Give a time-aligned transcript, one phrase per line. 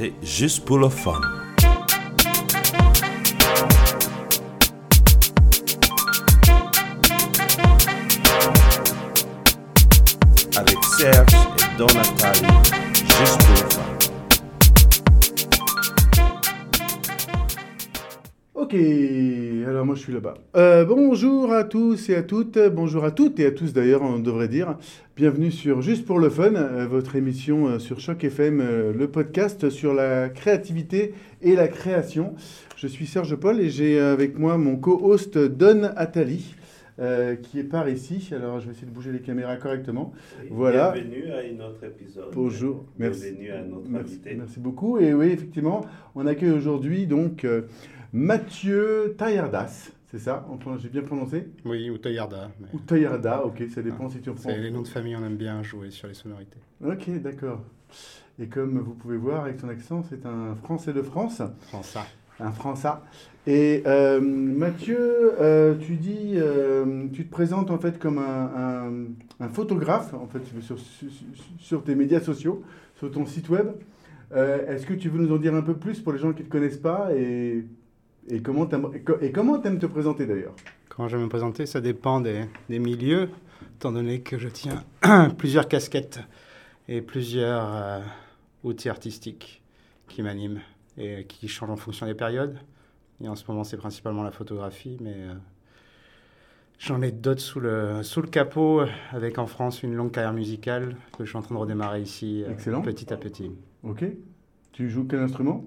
[0.00, 1.20] c'est juste pour le fun.
[10.56, 12.46] Avec Serge et Don Nathalie,
[13.02, 13.88] juste pour le fun.
[18.54, 18.74] Ok,
[20.00, 20.34] je suis là-bas.
[20.56, 24.18] Euh, bonjour à tous et à toutes, bonjour à toutes et à tous d'ailleurs, on
[24.18, 24.78] devrait dire.
[25.14, 29.68] Bienvenue sur Juste pour le Fun, euh, votre émission euh, sur Choc FM, le podcast
[29.68, 31.12] sur la créativité
[31.42, 32.34] et la création.
[32.76, 36.54] Je suis Serge Paul et j'ai avec moi mon co-host Don Attali,
[36.98, 38.28] euh, qui est par ici.
[38.32, 40.12] Alors je vais essayer de bouger les caméras correctement.
[40.50, 40.92] Voilà.
[40.92, 42.30] Bienvenue à un autre épisode.
[42.34, 43.32] Bonjour, merci.
[43.32, 44.34] Bienvenue à notre Merci, invité.
[44.34, 44.98] merci beaucoup.
[44.98, 45.82] Et oui, effectivement,
[46.14, 47.62] on accueille aujourd'hui donc euh,
[48.12, 50.46] Mathieu Taillardas, c'est ça
[50.78, 52.50] J'ai bien prononcé Oui, ou Toyarda.
[52.60, 54.50] mais Ou Taillarda, ok, ça dépend si tu reprends.
[54.50, 56.58] Les noms de famille, on aime bien jouer sur les sonorités.
[56.84, 57.60] Ok, d'accord.
[58.38, 61.42] Et comme vous pouvez voir avec son accent, c'est un Français de France,
[61.82, 62.06] ça.
[62.40, 62.88] un Français.
[63.46, 64.98] Et euh, Mathieu,
[65.40, 69.04] euh, tu dis, euh, tu te présentes en fait comme un, un-
[69.44, 71.06] un photographe, en fait, sur, sur,
[71.58, 72.62] sur tes médias sociaux,
[72.96, 73.68] sur ton site web.
[74.32, 76.46] Est-ce que tu veux nous en dire un peu plus pour les gens qui ne
[76.46, 77.64] te connaissent pas et,
[78.28, 80.54] et comment t'aimes- et co- et comment t'aimes te présenter d'ailleurs?
[80.88, 81.66] Comment je vais me présenter?
[81.66, 83.30] Ça dépend des, des milieux,
[83.76, 84.84] étant donné que je tiens
[85.38, 86.20] plusieurs casquettes
[86.88, 88.00] et plusieurs euh,
[88.64, 89.62] outils artistiques
[90.08, 90.60] qui m'animent
[90.98, 92.58] et qui changent en fonction des périodes.
[93.22, 95.34] Et en ce moment, c'est principalement la photographie, mais euh,
[96.78, 98.82] j'en ai d'autres sous le, sous le capot,
[99.12, 102.42] avec en France une longue carrière musicale que je suis en train de redémarrer ici
[102.44, 102.82] euh, Excellent.
[102.82, 103.52] petit à petit.
[103.82, 104.04] Ok.
[104.72, 105.64] Tu joues quel instrument?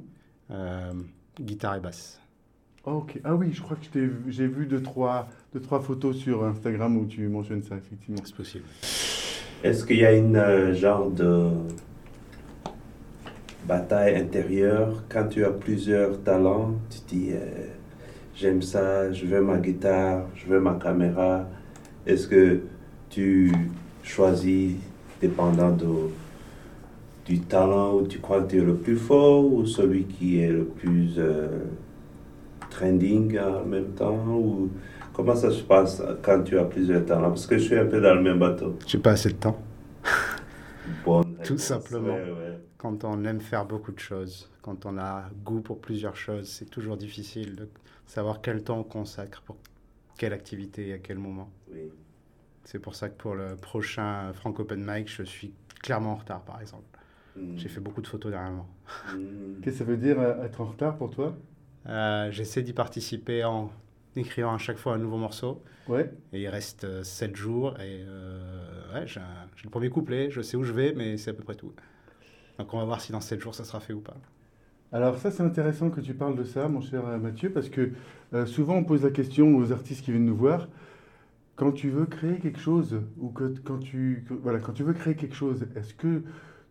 [0.51, 0.91] Euh,
[1.39, 2.19] guitare et basse.
[2.85, 3.19] Ah, Ok.
[3.23, 7.05] Ah oui, je crois que j'ai vu deux trois, deux, trois photos sur Instagram où
[7.05, 8.21] tu mentionnes ça, effectivement.
[8.25, 8.65] C'est possible.
[9.63, 11.49] Est-ce qu'il y a une euh, genre de
[13.65, 15.03] bataille intérieure?
[15.09, 17.67] Quand tu as plusieurs talents Tu dis euh,
[18.35, 21.47] j'aime ça, je veux ma guitare, je veux ma caméra.
[22.05, 22.61] Est-ce que
[23.09, 23.51] tu
[24.03, 24.75] choisis
[25.21, 25.85] dépendant de,
[27.25, 30.51] du talent où tu crois que tu es le plus fort ou celui qui est
[30.51, 31.47] le plus euh,
[32.73, 34.69] trending en même temps ou
[35.13, 38.01] comment ça se passe quand tu as plusieurs talents Parce que je suis un peu
[38.01, 38.77] dans le même bateau.
[38.87, 39.57] J'ai pas assez de temps.
[41.05, 41.59] Bonne Tout réponse.
[41.59, 42.15] simplement.
[42.15, 42.59] Ouais, ouais.
[42.77, 46.69] Quand on aime faire beaucoup de choses, quand on a goût pour plusieurs choses, c'est
[46.69, 47.69] toujours difficile de
[48.05, 49.57] savoir quel temps on consacre pour
[50.17, 51.49] quelle activité et à quel moment.
[51.71, 51.89] Oui.
[52.65, 56.41] C'est pour ça que pour le prochain Frank Open Mic, je suis clairement en retard,
[56.41, 56.83] par exemple.
[57.35, 57.57] Mm.
[57.57, 58.67] J'ai fait beaucoup de photos dernièrement.
[59.13, 59.61] Mm.
[59.61, 61.35] Qu'est-ce que ça veut dire euh, être en retard pour toi?
[61.87, 63.69] Euh, J'essaie d'y participer en
[64.15, 65.61] écrivant à chaque fois un nouveau morceau.
[65.87, 66.11] Ouais.
[66.31, 67.75] Et il reste 7 jours.
[67.79, 69.19] Et euh, ouais, j'ai
[69.63, 71.73] le premier couplet, je sais où je vais, mais c'est à peu près tout.
[72.59, 74.15] Donc on va voir si dans 7 jours ça sera fait ou pas.
[74.91, 77.91] Alors ça, c'est intéressant que tu parles de ça, mon cher euh, Mathieu, parce que
[78.33, 80.67] euh, souvent on pose la question aux artistes qui viennent nous voir,
[81.55, 84.93] quand tu veux créer quelque chose, ou que, quand, tu, que- voilà, quand tu veux
[84.93, 86.21] créer quelque chose, est-ce que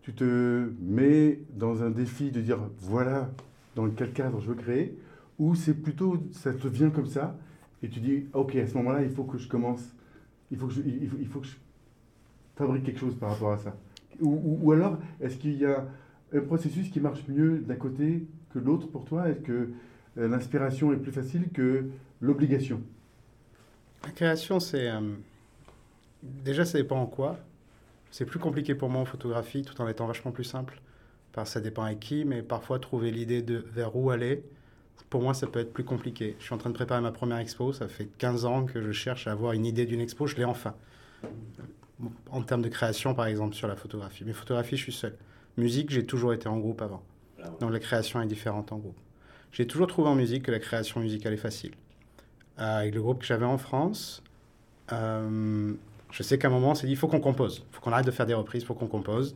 [0.03, 3.31] tu te mets dans un défi de dire, voilà,
[3.75, 4.97] dans quel cadre je veux créer,
[5.39, 7.37] ou c'est plutôt, ça te vient comme ça,
[7.83, 9.83] et tu dis, ok, à ce moment-là, il faut que je commence,
[10.51, 10.81] il faut que je,
[12.57, 13.75] fabrique quelque chose par rapport à ça.
[14.21, 15.87] Ou, alors, est-ce qu'il y a
[16.33, 19.71] un processus qui marche mieux d'un côté que l'autre pour toi Est-ce que
[20.19, 21.87] euh, l'inspiration est plus facile que
[22.21, 22.81] l'obligation?
[24.05, 24.91] La création, c'est.
[24.91, 25.01] euh,
[26.23, 27.39] déjà, ça dépend en quoi.
[28.11, 30.81] C'est plus compliqué pour moi en photographie, tout en étant vachement plus simple.
[31.45, 34.43] Ça dépend avec qui, mais parfois trouver l'idée de vers où aller,
[35.13, 36.37] pour moi, ça peut être plus compliqué.
[36.39, 37.75] Je suis en train de préparer ma première expo.
[37.75, 40.27] Ça fait 15 ans que je cherche à avoir une idée d'une expo.
[40.27, 40.75] Je l'ai enfin.
[42.31, 44.25] En termes de création, par exemple, sur la photographie.
[44.25, 45.15] Mais photographie, je suis seul.
[45.59, 47.03] Musique, j'ai toujours été en groupe avant.
[47.43, 47.51] Ah.
[47.61, 48.97] Donc la création est différente en groupe.
[49.53, 51.73] J'ai toujours trouvé en musique que la création musicale est facile.
[52.59, 54.23] Euh, avec le groupe que j'avais en France,
[54.93, 55.75] euh,
[56.11, 57.67] je sais qu'à un moment, on s'est dit, il faut qu'on compose.
[57.71, 59.35] Il faut qu'on arrête de faire des reprises, il faut qu'on compose.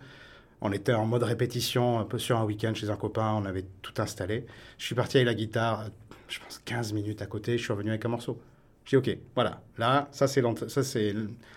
[0.61, 3.65] On était en mode répétition, un peu sur un week-end chez un copain, on avait
[3.83, 4.47] tout installé.
[4.78, 5.84] Je suis parti avec la guitare,
[6.28, 8.41] je pense 15 minutes à côté, je suis revenu avec un morceau.
[8.84, 11.15] J'ai dit, ok, voilà, là, ça c'est ça, c'est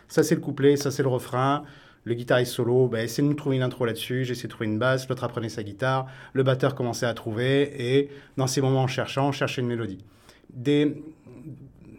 [0.07, 1.63] ça, c'est le couplet, ça c'est le refrain.
[2.05, 4.23] Le guitariste solo, ben, essayez de nous trouver une intro là-dessus.
[4.23, 6.07] J'ai essayé de trouver une basse, l'autre apprenait sa guitare.
[6.33, 7.73] Le batteur commençait à trouver.
[7.77, 10.03] Et dans ces moments, en cherchant, on cherchait une mélodie.
[10.51, 11.03] Des,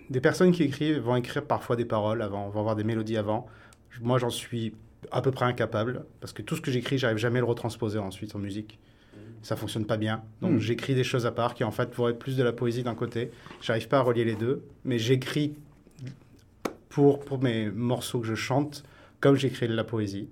[0.09, 3.47] des personnes qui écrivent vont écrire parfois des paroles avant, vont avoir des mélodies avant.
[4.01, 4.75] Moi, j'en suis
[5.11, 6.05] à peu près incapable.
[6.21, 8.79] Parce que tout ce que j'écris, j'arrive jamais à le retransposer ensuite en musique.
[9.43, 10.23] Ça fonctionne pas bien.
[10.43, 10.59] Donc, Mm.
[10.59, 12.95] j'écris des choses à part qui, en fait, pourraient être plus de la poésie d'un
[12.95, 13.31] côté.
[13.63, 14.63] J'arrive pas à relier les deux.
[14.85, 15.55] Mais j'écris
[16.91, 18.83] pour, pour mes morceaux que je chante
[19.21, 20.29] comme j'écris de la poésie.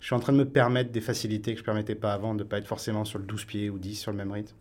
[0.00, 2.34] je suis en train de me permettre des facilités que je ne permettais pas avant,
[2.34, 4.54] de ne pas être forcément sur le 12 pieds ou 10 sur le même rythme.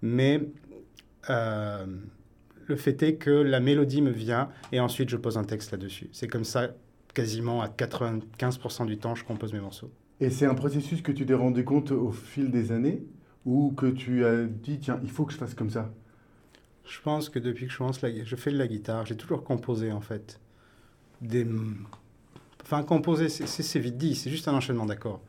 [0.00, 0.40] Mais
[1.30, 1.86] euh,
[2.66, 6.08] le fait est que la mélodie me vient et ensuite je pose un texte là-dessus.
[6.12, 6.70] C'est comme ça,
[7.14, 9.90] quasiment à 95% du temps, je compose mes morceaux.
[10.20, 13.02] Et c'est un processus que tu t'es rendu compte au fil des années
[13.46, 15.92] ou que tu as dit, tiens, il faut que je fasse comme ça?
[16.84, 19.92] Je pense que depuis que je, la, je fais de la guitare, j'ai toujours composé
[19.92, 20.40] en fait.
[21.20, 21.46] Des...
[22.62, 25.20] Enfin, composer, c'est vite dit, c'est juste un enchaînement d'accords.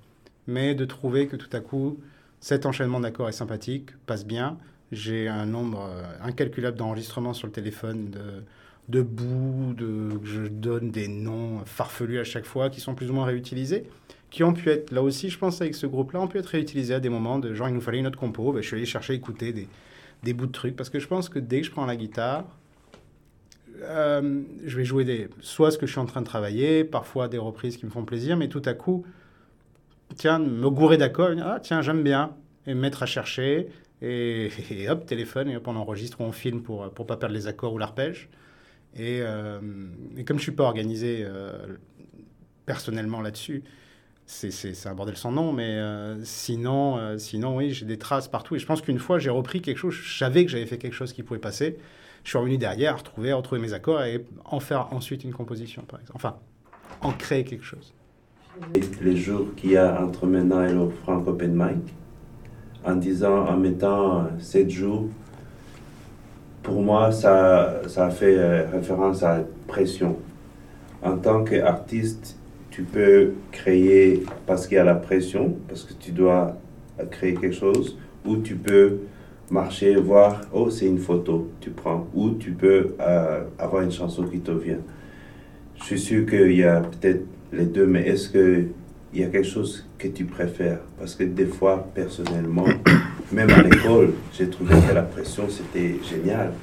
[0.47, 1.99] Mais de trouver que tout à coup,
[2.39, 4.57] cet enchaînement d'accords est sympathique, passe bien,
[4.91, 8.43] j'ai un nombre euh, incalculable d'enregistrements sur le téléphone, de,
[8.89, 13.13] de bouts, de, je donne des noms farfelus à chaque fois qui sont plus ou
[13.13, 13.85] moins réutilisés,
[14.29, 16.93] qui ont pu être, là aussi, je pense, avec ce groupe-là, ont pu être réutilisés
[16.93, 18.85] à des moments de genre, il nous fallait une autre compo, ben, je suis allé
[18.85, 19.53] chercher, écouter
[20.23, 22.45] des, bouts de trucs, parce que je pense que dès que je prends la guitare,
[23.81, 27.27] euh, je vais jouer des, soit ce que je suis en train de travailler, parfois
[27.27, 29.05] des reprises qui me font plaisir, mais tout à coup,
[30.15, 32.35] tiens, me gourer d'accords, ah tiens, j'aime bien,
[32.67, 33.69] et me mettre à chercher,
[34.01, 34.49] et,
[34.89, 37.73] hop, téléphone, et hop, on enregistre ou on filme pour ne pas perdre les accords
[37.73, 38.29] ou l'arpège.
[38.95, 39.59] Et, euh,
[40.17, 41.77] et, comme je ne suis pas organisé euh,
[42.65, 43.63] personnellement là-dessus,
[44.25, 48.55] c'est un bordel sans nom, mais euh, sinon, sinon, oui, j'ai des traces partout.
[48.55, 50.93] Et je pense qu'une fois, j'ai repris quelque chose, je savais que j'avais fait quelque
[50.93, 51.77] chose qui pouvait passer.
[52.23, 55.99] Je suis revenu derrière, retrouver, retrouver mes accords et en faire ensuite une composition, par
[55.99, 56.15] exemple.
[56.15, 56.37] Enfin,
[57.01, 57.93] en créer quelque chose.
[59.01, 61.93] Les jours qu'il y a entre maintenant et le Franco Open Mic,
[62.83, 65.09] en disant, en mettant 7 jours,
[66.65, 70.17] pour moi, ça, ça fait euh, référence à pression.
[71.03, 72.37] En tant qu'artiste,
[72.71, 76.57] tu peux créer parce qu'il y a la pression, parce que tu dois
[77.11, 78.97] créer quelque chose, ou tu peux
[79.51, 84.23] marcher, voir, oh, c'est une photo, tu prends, ou tu peux euh, avoir une chanson
[84.23, 84.79] qui te vient.
[85.77, 88.65] Je suis sûr qu'il y a peut-être les deux, mais est-ce que
[89.13, 90.79] il y a quelque chose que tu préfères?
[90.97, 92.65] Parce que des fois, personnellement,
[93.35, 96.53] même à l'école, j'ai trouvé que la pression, c'était génial.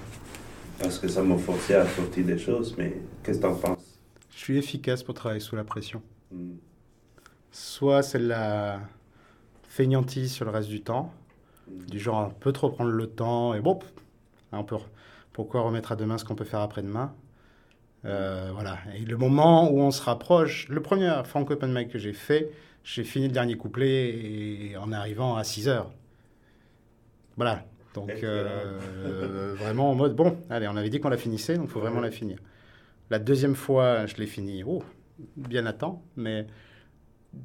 [0.79, 2.75] Parce que ça m'a forcé à sortir des choses.
[2.79, 4.01] Mais qu'est-ce que tu en penses?
[4.31, 6.01] Je suis efficace pour travailler sous la pression.
[6.31, 6.55] Hmm.
[7.51, 8.81] Soit c'est la
[9.69, 11.13] feignantise sur le reste du temps,
[11.69, 11.91] hmm.
[11.91, 13.79] du genre un peu trop prendre le temps, et bon,
[14.51, 14.77] on peut,
[15.35, 17.15] pourquoi remettre à demain ce qu'on peut faire après-demain?
[18.07, 18.79] Euh, voilà.
[18.97, 22.51] Et le moment où on se rapproche, le premier Frank Open Mic que j'ai fait,
[22.83, 25.91] j'ai fini le dernier couplet et en arrivant à 6 heures.
[27.37, 27.65] Voilà.
[27.95, 31.71] Donc, euh, vraiment en mode, bon, allez, on avait dit qu'on la finissait, donc il
[31.71, 32.39] faut vraiment la finir.
[33.11, 34.83] La deuxième fois, je l'ai fini, oh,
[35.37, 36.47] bien à temps, mais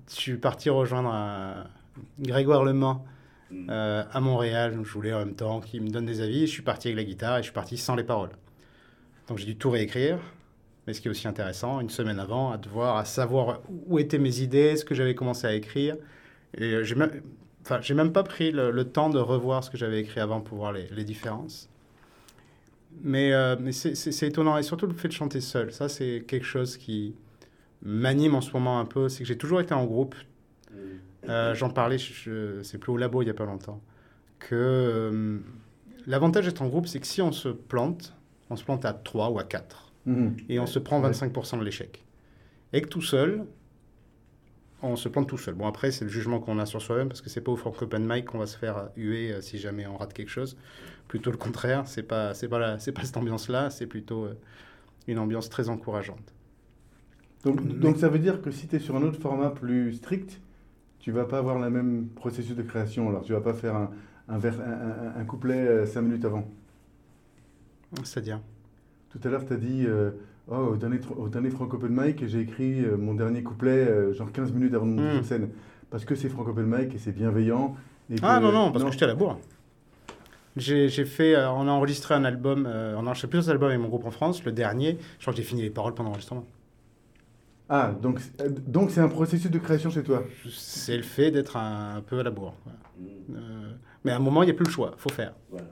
[0.09, 1.67] je suis parti rejoindre
[2.19, 3.05] Grégoire Le Mans
[3.51, 3.69] mm.
[3.69, 6.41] euh, à Montréal, je voulais en même temps qu'il me donne des avis.
[6.41, 8.31] Je suis parti avec la guitare et je suis parti sans les paroles.
[9.27, 10.19] Donc j'ai dû tout réécrire.
[10.85, 14.19] Mais ce qui est aussi intéressant, une semaine avant, à devoir, à savoir où étaient
[14.19, 15.97] mes idées, ce que j'avais commencé à écrire.
[16.53, 17.21] Et euh, j'ai même,
[17.67, 20.57] enfin, j'ai même pas pris le, temps de revoir ce que j'avais écrit avant pour
[20.57, 21.69] voir les, les différences.
[23.03, 25.71] Mais, euh, mais c'est étonnant, et surtout le fait de chanter seul.
[25.71, 27.13] Ça, c'est quelque chose qui
[27.83, 29.07] m'anime en ce moment un peu.
[29.07, 30.15] C'est que j'ai toujours été en groupe.
[31.29, 33.81] Euh, j'en parlais, c'est plus au labo il n'y a pas longtemps.
[34.39, 35.41] Que
[36.07, 38.13] l'avantage d'être en groupe, c'est que si on se plante,
[38.49, 40.37] on se plante à 3 ou à 4 Mhm.
[40.49, 42.03] Et on se prend 25% de l'échec.
[42.73, 43.45] Et que tout seul,
[44.81, 45.55] on se plante tout seul.
[45.55, 47.81] Bon, après, c'est le jugement qu'on a sur soi-même, parce que c'est pas au Frank
[47.81, 50.57] Open Mic qu'on va se faire huer euh, si jamais on rate quelque chose.
[51.07, 54.37] Plutôt le contraire, c'est pas, c'est pas, c'est pas cette ambiance-là, c'est plutôt euh,
[55.07, 56.33] une ambiance très encourageante.
[57.43, 60.41] Donc, donc ça veut dire que si tu es sur un autre format plus strict,
[60.99, 63.09] tu vas pas avoir le même processus de création.
[63.09, 63.91] Alors, tu vas pas faire un,
[64.27, 66.47] un, un, un couplet 5 euh, minutes avant.
[68.03, 68.41] C'est-à-dire?
[69.09, 70.11] Tout à l'heure, tu as dit euh,
[70.49, 74.13] oh, au, dernier, au dernier Frank Open Mic, j'ai écrit euh, mon dernier couplet euh,
[74.13, 75.23] genre 15 minutes avant de monter sur hmm.
[75.23, 75.49] scène.
[75.89, 77.75] Parce que c'est Frank Open Mic et c'est bienveillant.
[78.21, 79.39] ah non, non, parce que j'étais à la bourre.
[80.57, 84.05] J'ai fait, on a enregistré un album, on a enregistré plusieurs albums avec mon groupe
[84.05, 84.43] en France.
[84.43, 86.45] Le dernier, je crois que j'ai fini les paroles pendant l'enregistrement.
[87.69, 88.21] Ah, donc
[88.65, 92.23] donc c'est un processus de création chez toi C'est le fait d'être un, peu à
[92.23, 92.55] la bourre.
[94.03, 95.33] mais à un moment, il n'y a plus le choix, faut faire.
[95.51, 95.67] Voilà.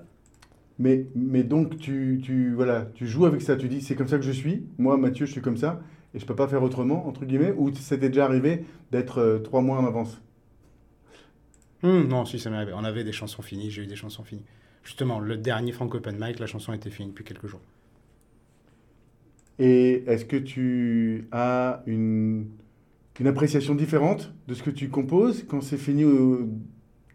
[0.79, 4.17] Mais, mais donc, tu, tu, voilà, tu joues avec ça, tu dis, c'est comme ça
[4.17, 5.81] que je suis, moi, Mathieu, je suis comme ça,
[6.13, 9.61] et je peux pas faire autrement, entre guillemets, ou c'était déjà arrivé d'être euh, trois
[9.61, 10.21] mois en avance?
[11.83, 12.73] Hum, Non, si, ça m'est arrivé.
[12.75, 14.45] On avait des chansons finies, j'ai eu des chansons finies.
[14.83, 17.61] Justement, le dernier Frank Open Mic, la chanson était finie depuis quelques jours.
[19.59, 22.47] Et est-ce que tu as une,
[23.19, 26.47] une appréciation différente de ce que tu composes quand c'est fini euh,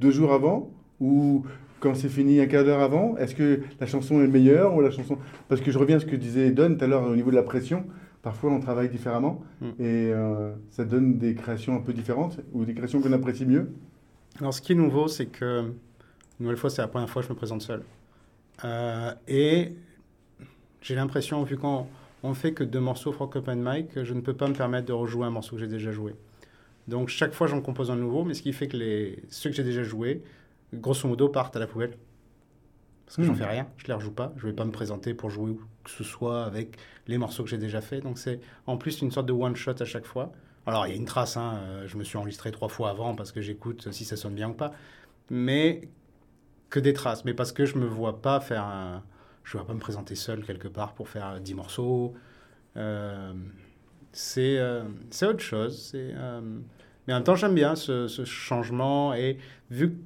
[0.00, 0.71] deux jours avant?
[1.00, 1.45] Ou
[1.80, 4.90] quand c'est fini un quart d'heure avant Est-ce que la chanson est meilleure ou la
[4.90, 5.18] chanson
[5.49, 7.37] Parce que je reviens à ce que disait Don tout à l'heure au niveau de
[7.37, 7.84] la pression.
[8.22, 9.66] parfois on travaille différemment Mm.
[9.78, 13.70] et euh, ça donne des créations un peu différentes ou des créations qu'on apprécie mieux.
[14.38, 15.75] Alors, ce qui est nouveau, c'est que, une
[16.40, 17.82] nouvelle fois, c'est la première fois que je me présente seul.
[18.64, 19.72] Euh, et
[20.80, 21.87] j'ai l'impression, vu qu'on
[22.22, 24.92] on fait que deux morceaux Frank Open Mic, je ne peux pas me permettre de
[24.92, 26.14] rejouer un morceau que j'ai déjà joué.
[26.88, 29.56] Donc, chaque fois, j'en compose un nouveau, mais ce qui fait que les, ceux que
[29.56, 30.22] j'ai déjà joués,
[30.74, 31.98] grosso modo, partent à la poubelle.
[33.06, 33.34] Parce que j'en Hmm.
[33.34, 34.32] fais rien, je les rejoue pas.
[34.36, 36.76] Je vais pas me présenter pour jouer où que ce soit avec
[37.08, 38.00] les morceaux que j'ai déjà fait.
[38.00, 40.32] Donc, c'est en plus une sorte de one-shot à chaque fois.
[40.66, 43.14] Alors, il y a une trace, hein, euh, je me suis enregistré trois fois avant
[43.16, 44.72] parce que j'écoute si ça sonne bien ou pas.
[45.30, 45.88] Mais
[46.70, 47.24] que des traces.
[47.24, 49.04] Mais parce que je me vois pas faire un.
[49.44, 52.14] Je ne vais pas me présenter seul quelque part pour faire 10 morceaux.
[52.76, 53.32] Euh,
[54.12, 55.90] c'est euh, c'est autre chose.
[55.90, 56.40] c'est, euh,
[57.06, 59.14] mais en même temps, j'aime bien ce, ce changement.
[59.14, 59.38] Et
[59.70, 59.98] vu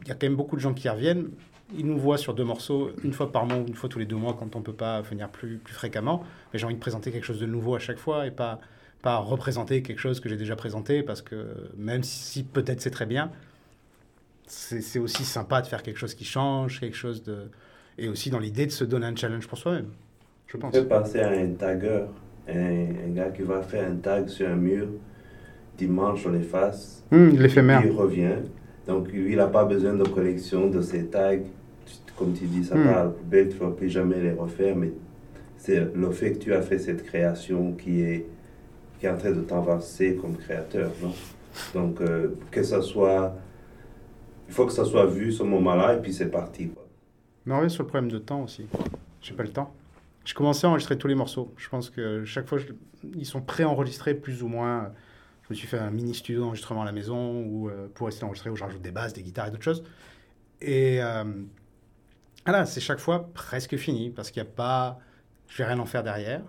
[0.00, 1.30] qu'il y a quand même beaucoup de gens qui reviennent,
[1.76, 4.04] ils nous voient sur deux morceaux une fois par mois ou une fois tous les
[4.06, 6.24] deux mois quand on ne peut pas venir plus, plus fréquemment.
[6.52, 8.60] Mais j'ai envie de présenter quelque chose de nouveau à chaque fois et pas,
[9.00, 13.06] pas représenter quelque chose que j'ai déjà présenté parce que même si peut-être c'est très
[13.06, 13.30] bien,
[14.46, 17.50] c'est aussi sympa de faire quelque chose qui change, quelque chose de.
[17.98, 19.88] Et aussi dans l'idée de se donner un challenge pour soi-même,
[20.46, 20.74] je pense.
[20.74, 22.08] Je peux penser à un tagueur,
[22.48, 24.88] un, un gars qui va faire un tag sur un mur
[25.78, 27.82] dimanche, on l'efface, Hum, l'éphémère.
[27.84, 28.36] il revient.
[28.86, 31.36] Donc lui, il n'a pas besoin de collection de ces tags.
[32.18, 34.76] Comme tu dis, ça part à la poubelle, tu ne vas plus jamais les refaire,
[34.76, 34.92] mais
[35.56, 38.26] c'est le fait que tu as fait cette création qui est,
[38.98, 40.90] qui est en train de t'avancer comme créateur.
[41.02, 41.12] Non?
[41.74, 43.34] Donc, euh, que ça soit.
[44.48, 46.68] Il faut que ça soit vu ce moment-là, et puis c'est parti.
[46.68, 46.86] Quoi.
[47.46, 48.66] Mais on revient sur le problème de temps aussi.
[49.22, 49.72] J'ai pas le temps.
[50.24, 51.52] Je commençais à enregistrer tous les morceaux.
[51.56, 52.66] Je pense que chaque fois, je-
[53.16, 54.92] ils sont pré-enregistrés plus ou moins.
[55.42, 58.20] Je me suis fait un mini studio d'enregistrement à la maison ou euh, pour essayer
[58.22, 59.82] d'enregistrer où je rajoute des basses, des guitares et d'autres choses.
[60.60, 61.24] Et euh,
[62.46, 64.98] voilà, c'est chaque fois presque fini parce qu'il n'y a pas.
[65.48, 66.42] Je vais rien en faire derrière.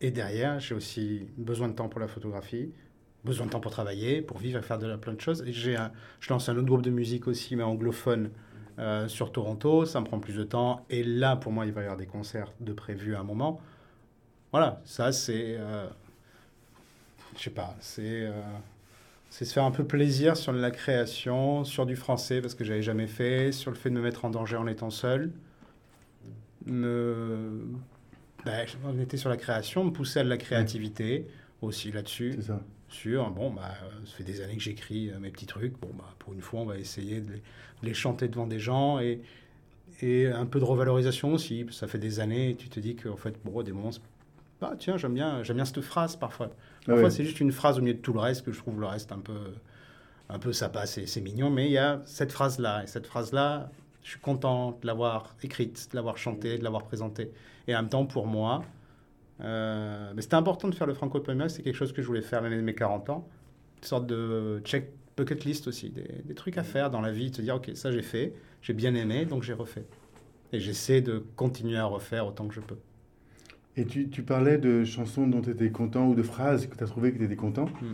[0.00, 2.70] Et derrière, j'ai aussi besoin de temps pour la photographie,
[3.24, 5.42] besoin de temps pour travailler, pour vivre et faire plein de choses.
[5.46, 8.30] Et un- je lance un autre groupe de musique aussi, mais anglophone,
[8.78, 9.86] euh, sur Toronto.
[9.86, 10.84] Ça me prend plus de temps.
[10.90, 13.58] Et là, pour moi, il va y avoir des concerts de prévus à un moment.
[14.52, 15.56] Voilà, ça, c'est.
[15.58, 15.88] euh,
[17.36, 18.02] je sais pas, c'est.
[18.26, 18.32] euh,
[19.30, 23.06] se faire un peu plaisir sur la création, sur du français, parce que j'avais jamais
[23.08, 25.32] fait, sur le fait de me mettre en danger en étant seul.
[26.66, 27.62] Me...
[28.44, 31.26] Ben, on était sur la création, me pousser à de la créativité
[31.62, 32.60] aussi là-dessus C'est ça.
[32.88, 33.74] sur bon bah
[34.04, 36.60] ça fait des années que j'écris euh, mes petits trucs bon bah pour une fois
[36.60, 39.20] on va essayer de les, de les chanter devant des gens et
[40.02, 43.16] et un peu de revalorisation aussi ça fait des années et tu te dis qu'en
[43.16, 44.00] fait bon des moments c'est-
[44.62, 46.50] ah tiens j'aime bien j'aime bien cette phrase parfois
[46.86, 47.10] parfois ouais.
[47.10, 49.12] c'est juste une phrase au milieu de tout le reste que je trouve le reste
[49.12, 49.52] un peu
[50.28, 52.86] un peu ça passe et c'est mignon mais il y a cette phrase là et
[52.86, 53.70] cette phrase là
[54.02, 57.30] je suis content de l'avoir écrite de l'avoir chantée de l'avoir présentée
[57.68, 58.64] et en même temps pour moi
[59.40, 62.22] euh, mais c'était important de faire le Franco Poema, c'est quelque chose que je voulais
[62.22, 63.28] faire l'année de mes 40 ans.
[63.78, 67.30] Une sorte de check bucket list aussi, des, des trucs à faire dans la vie,
[67.30, 69.86] de se dire, ok, ça j'ai fait, j'ai bien aimé, donc j'ai refait.
[70.52, 72.78] Et j'essaie de continuer à refaire autant que je peux.
[73.76, 76.82] Et tu, tu parlais de chansons dont tu étais content ou de phrases que tu
[76.82, 77.66] as trouvé que tu étais content.
[77.66, 77.86] Mm.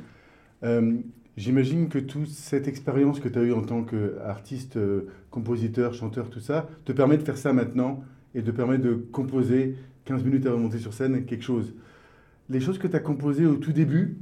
[0.64, 0.92] Euh,
[1.36, 6.28] J'imagine que toute cette expérience que tu as eue en tant qu'artiste, euh, compositeur, chanteur,
[6.28, 10.44] tout ça, te permet de faire ça maintenant et te permet de composer 15 minutes
[10.44, 11.74] avant de monter sur scène quelque chose.
[12.50, 14.18] Les choses que tu as composées au tout début,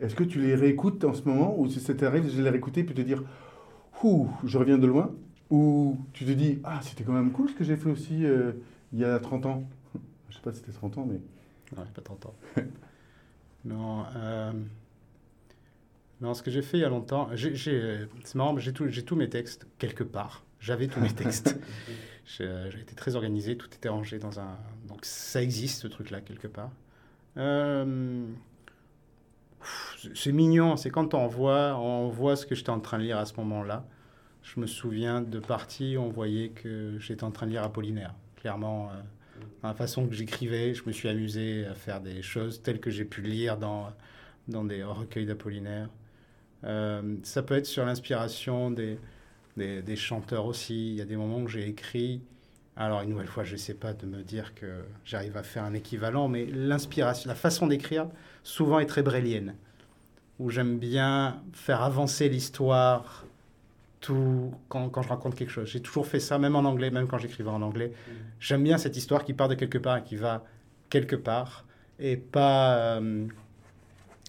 [0.00, 2.82] est-ce que tu les réécoutes en ce moment ou si ça t'arrive de les réécouter
[2.82, 3.22] puis te dire
[4.02, 5.14] Ouh, je reviens de loin
[5.50, 8.52] Ou tu te dis Ah, c'était quand même cool ce que j'ai fait aussi euh,
[8.92, 9.68] il y a 30 ans?
[10.28, 11.20] Je sais pas si c'était 30 ans, mais.
[11.76, 12.34] Ouais, pas 30 ans.
[13.64, 14.52] non, euh,
[16.20, 18.88] non, ce que j'ai fait il y a longtemps, j'ai, j'ai- c'est marrant, j'ai, tout-
[18.88, 20.42] j'ai tous mes textes quelque part.
[20.60, 21.56] J'avais tous mes textes.
[22.30, 24.58] J'ai, euh, j'ai été très organisé, tout était rangé dans un.
[24.86, 26.70] Donc ça existe ce truc-là quelque part.
[27.38, 28.26] Euh,
[29.96, 33.04] c'est- c'est mignon, c'est quand on voit, on voit ce que j'étais en train de
[33.04, 33.84] lire à ce moment-là.
[34.42, 38.14] Je me souviens de parties où on voyait que j'étais en train de lire Apollinaire.
[38.36, 38.94] Clairement, euh,
[39.62, 43.04] la façon que j'écrivais, je me suis amusé à faire des choses telles que j'ai
[43.04, 43.90] pu lire dans,
[44.46, 45.88] dans des recueils d'Apollinaire.
[46.64, 48.98] Euh, ça peut être sur l'inspiration des,
[49.56, 50.90] des, des chanteurs aussi.
[50.90, 52.22] Il y a des moments où j'ai écrit.
[52.76, 55.64] Alors, une nouvelle fois, je ne sais pas de me dire que j'arrive à faire
[55.64, 58.06] un équivalent, mais l'inspiration, la façon d'écrire,
[58.44, 59.54] souvent est très brélienne.
[60.38, 63.24] Où j'aime bien faire avancer l'histoire
[64.00, 65.68] tout quand, quand je raconte quelque chose.
[65.68, 67.92] J'ai toujours fait ça, même en anglais, même quand j'écrivais en anglais.
[68.40, 70.44] J'aime bien cette histoire qui part de quelque part et qui va
[70.90, 71.66] quelque part,
[71.98, 73.26] et pas euh,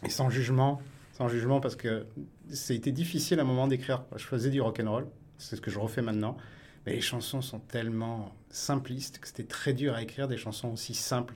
[0.04, 0.82] et sans jugement,
[1.14, 2.06] sans jugement parce que
[2.50, 4.04] c'était difficile à un moment d'écrire.
[4.16, 5.08] Je faisais du rock and roll,
[5.38, 6.38] c'est ce que je refais maintenant,
[6.86, 10.94] mais les chansons sont tellement simplistes que c'était très dur à écrire des chansons aussi
[10.94, 11.36] simples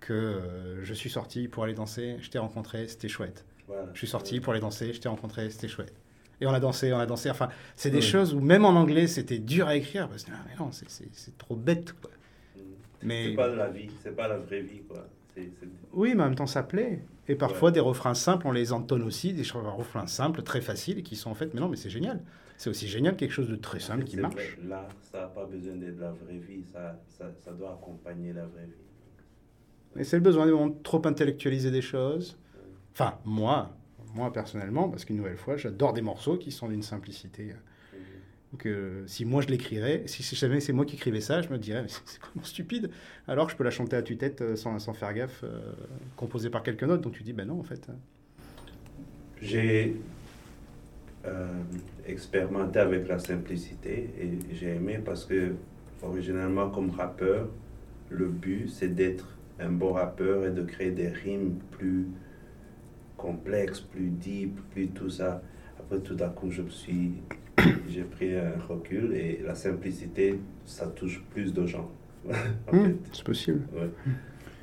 [0.00, 3.44] que euh, je suis sorti pour aller danser, je t'ai rencontré, c'était chouette.
[3.66, 3.88] Voilà.
[3.94, 5.94] Je suis sorti pour aller danser, je t'ai rencontré, c'était chouette.
[6.40, 7.30] Et on a dansé, on a dansé.
[7.30, 8.02] Enfin, c'est des Ouais.
[8.02, 11.38] choses où même en anglais, c'était dur à écrire parce que ah, mais non, c'est-
[11.38, 11.92] trop bête.
[12.00, 12.10] Quoi.
[12.56, 12.60] Mm.
[13.02, 15.06] Mais C'est pas de la vie, c'est pas la vraie vie, quoi.
[15.92, 17.00] Oui, mais en même temps, ça plaît.
[17.26, 21.02] Et parfois, des refrains simples, on les entonne aussi, des refrains simples, très faciles, et
[21.02, 22.20] qui sont en fait, mais non, mais c'est génial.
[22.56, 24.34] C'est aussi génial quelque chose de très simple qui marche.
[24.34, 28.32] vrai, Là, ça n'a pas besoin d'être la vraie vie, ça, ça, ça doit accompagner
[28.32, 30.00] la vraie vie.
[30.00, 32.36] Et c'est le besoin de trop intellectualiser des choses.
[32.92, 33.70] Enfin, moi,
[34.14, 37.50] moi personnellement, parce qu'une nouvelle fois, j'adore des morceaux qui sont d'une simplicité.
[37.52, 37.54] euh,
[38.52, 38.56] Mm.
[38.56, 41.82] Que si moi je l'écrirais, si jamais c'est moi qui écrivais ça, je me dirais,
[41.82, 42.90] mais c'est vraiment stupide.
[43.26, 45.72] Alors que je peux la chanter à tue-tête euh, sans, sans faire gaffe, euh,
[46.16, 47.02] composée par quelqu'un d'autre.
[47.02, 47.88] Donc tu dis, ben non, en fait.
[47.88, 47.92] euh,
[49.40, 49.96] J'ai
[51.26, 51.46] euh,
[52.06, 55.54] expérimenté avec la simplicité et j'ai aimé parce que,
[56.02, 57.48] originalement, comme rappeur,
[58.10, 59.28] le but c'est d'être
[59.58, 62.06] un bon rappeur et de créer des rimes plus
[63.16, 65.42] complexes, plus deep, plus tout ça.
[65.78, 67.14] Après, tout à coup, je me suis.
[67.88, 71.90] J'ai pris un recul et la simplicité, ça touche plus de gens.
[72.72, 73.62] en hmm, c'est possible.
[73.74, 73.90] Ouais,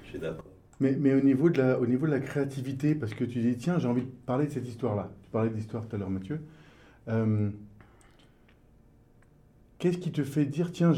[0.03, 0.45] je suis d'accord.
[0.79, 3.55] Mais, mais au, niveau de la, au niveau de la créativité, parce que tu dis,
[3.55, 5.11] tiens, j'ai envie de parler de cette histoire-là.
[5.23, 6.41] Tu parlais d'histoire tout à l'heure, Mathieu.
[7.07, 7.49] Euh,
[9.81, 10.93] Qu'est-ce qui te fait dire, tiens,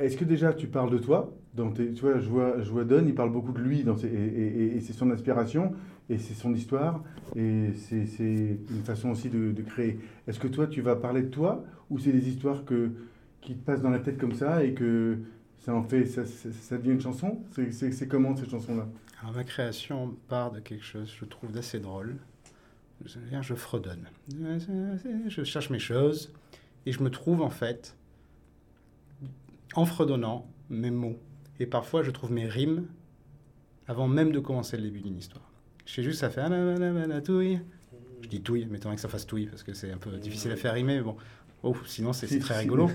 [0.00, 2.82] est-ce que déjà tu parles de toi dans tes, Tu vois, je vois, je vois
[2.82, 5.72] Don, il parle beaucoup de lui, dans ses- et, et- et- et c'est son inspiration,
[6.12, 7.02] et c'est son histoire,
[7.34, 9.98] et c'est une façon aussi de, créer.
[10.26, 12.64] Est-ce que toi, tu vas parler de toi, ou c'est des histoires
[13.40, 15.18] qui te passent dans la tête comme ça, et que
[15.58, 17.42] ça en fait, ça, devient une chanson?
[17.52, 18.86] C'est- comment cette chanson-là?
[19.34, 22.16] Ma création part de quelque chose, je trouve, d'assez drôle.
[23.04, 24.08] Je fredonne.
[25.28, 26.32] Je cherche mes choses
[26.86, 27.96] et je me trouve en fait,
[29.74, 31.18] en fredonnant mes mots.
[31.58, 32.86] Et parfois, je trouve mes rimes
[33.88, 35.51] avant même de commencer le début d'une histoire.
[35.92, 37.60] Je sais juste, ça fait Anamanamana, touille.
[38.22, 40.50] Je dis touille, mais tant que ça fasse touille parce que c'est un peu difficile
[40.50, 40.96] à faire rimer.
[40.96, 41.16] Mais bon,
[41.62, 42.90] oh, sinon c'est très rigolo.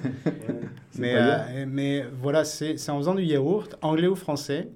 [0.98, 4.70] Mais, euh, mais voilà, c'est en faisant du yaourt, anglais ou français,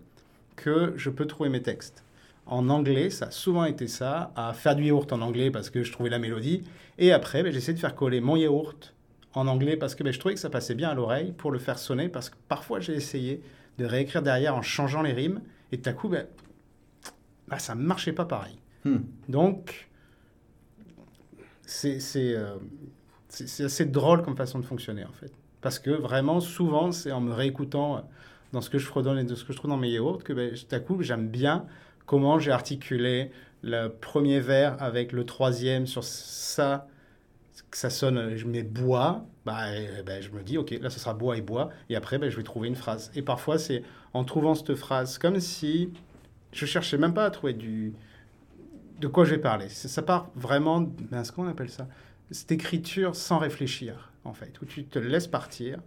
[0.55, 2.03] que je peux trouver mes textes.
[2.45, 5.81] En anglais, ça a souvent été ça, à faire du yaourt en anglais parce que
[5.81, 6.61] je trouvais la mélodie.
[6.99, 8.93] Et après, ben, j'essaie de faire coller mon yaourt
[9.33, 11.57] en anglais parce que ben, je trouvais que ça passait bien à l'oreille pour le
[11.57, 12.07] faire sonner.
[12.07, 13.41] Parce que parfois, j'ai essayé
[13.79, 15.41] de réécrire derrière en changeant les rimes.
[15.71, 16.27] Et tout à coup, ben,
[17.51, 18.57] ben, ça ne marchait pas pareil.
[18.85, 18.99] Hmm.
[19.27, 19.89] Donc,
[21.65, 22.55] c'est euh,
[23.59, 25.31] assez drôle comme façon de fonctionner, en fait.
[25.59, 28.09] Parce que vraiment, souvent, c'est en me réécoutant
[28.53, 30.33] dans ce que je fredonne et de ce que je trouve dans mes yaourts que
[30.33, 31.65] ben, tout à coup, j'aime bien
[32.05, 36.87] comment j'ai articulé le premier vers avec le troisième sur ça,
[37.69, 39.65] que ça sonne, je mets bois, bah,
[40.05, 42.37] ben, je me dis, ok, là, ce sera bois et bois, et après, ben, je
[42.37, 43.11] vais trouver une phrase.
[43.13, 43.83] Et parfois, c'est
[44.13, 45.91] en trouvant cette phrase, comme si
[46.53, 47.93] je cherchais même pas à trouver du,
[48.99, 49.69] de quoi je vais parler.
[49.69, 51.87] Ça part vraiment, ben, ce qu'on appelle ça,
[52.29, 55.79] cette écriture sans réfléchir, en fait, où tu te laisses partir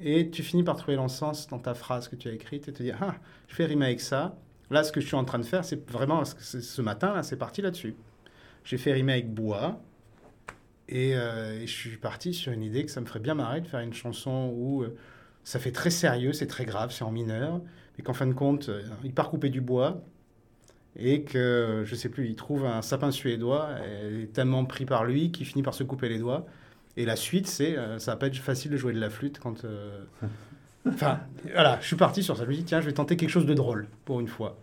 [0.00, 2.82] et tu finis par trouver l'encens dans ta phrase que tu as écrite et te
[2.82, 3.14] dire, ah,
[3.48, 4.36] je fais rimer avec ça.
[4.70, 7.36] Là, ce que je suis en train de faire, c'est vraiment, ce matin, là, c'est
[7.36, 7.94] parti là-dessus.
[8.64, 9.80] J'ai fait rimer avec bois
[10.88, 13.60] et, euh, et je suis parti sur une idée que ça me ferait bien marrer
[13.60, 14.96] de faire une chanson où euh,
[15.44, 17.60] ça fait très sérieux, c'est très grave, c'est en mineur,
[17.96, 20.00] mais qu'en fin de compte, euh, il part couper du bois
[20.98, 24.86] et que, je sais plus, il trouve un sapin suédois, et il est tellement pris
[24.86, 26.46] par lui qu'il finit par se couper les doigts.
[26.96, 29.38] Et la suite, c'est, euh, ça va pas être facile de jouer de la flûte
[29.38, 29.64] quand...
[29.66, 30.00] euh,
[30.88, 31.20] Enfin,
[31.52, 32.44] voilà, je suis parti sur ça.
[32.44, 34.56] Je me dis, tiens, je vais tenter quelque chose de drôle, pour une fois.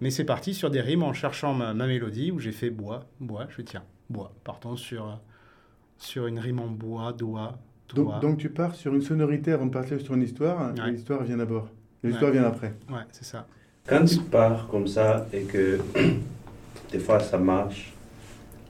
[0.00, 3.06] Mais c'est parti sur des rimes en cherchant ma, ma mélodie, où j'ai fait bois,
[3.18, 4.32] bois, je tiens, bois.
[4.44, 5.14] Partons sur, euh,
[5.98, 7.58] sur une rime en bois, doigt,
[7.94, 8.12] doigt.
[8.14, 11.24] Donc, donc tu pars sur une sonorité avant de partir sur une histoire, et l'histoire
[11.24, 11.68] vient d'abord.
[12.02, 12.38] L'histoire Ouais.
[12.38, 12.74] vient après.
[12.90, 13.46] Ouais, c'est ça.
[13.86, 15.78] Quand tu pars comme ça et que
[16.92, 17.92] des fois ça marche,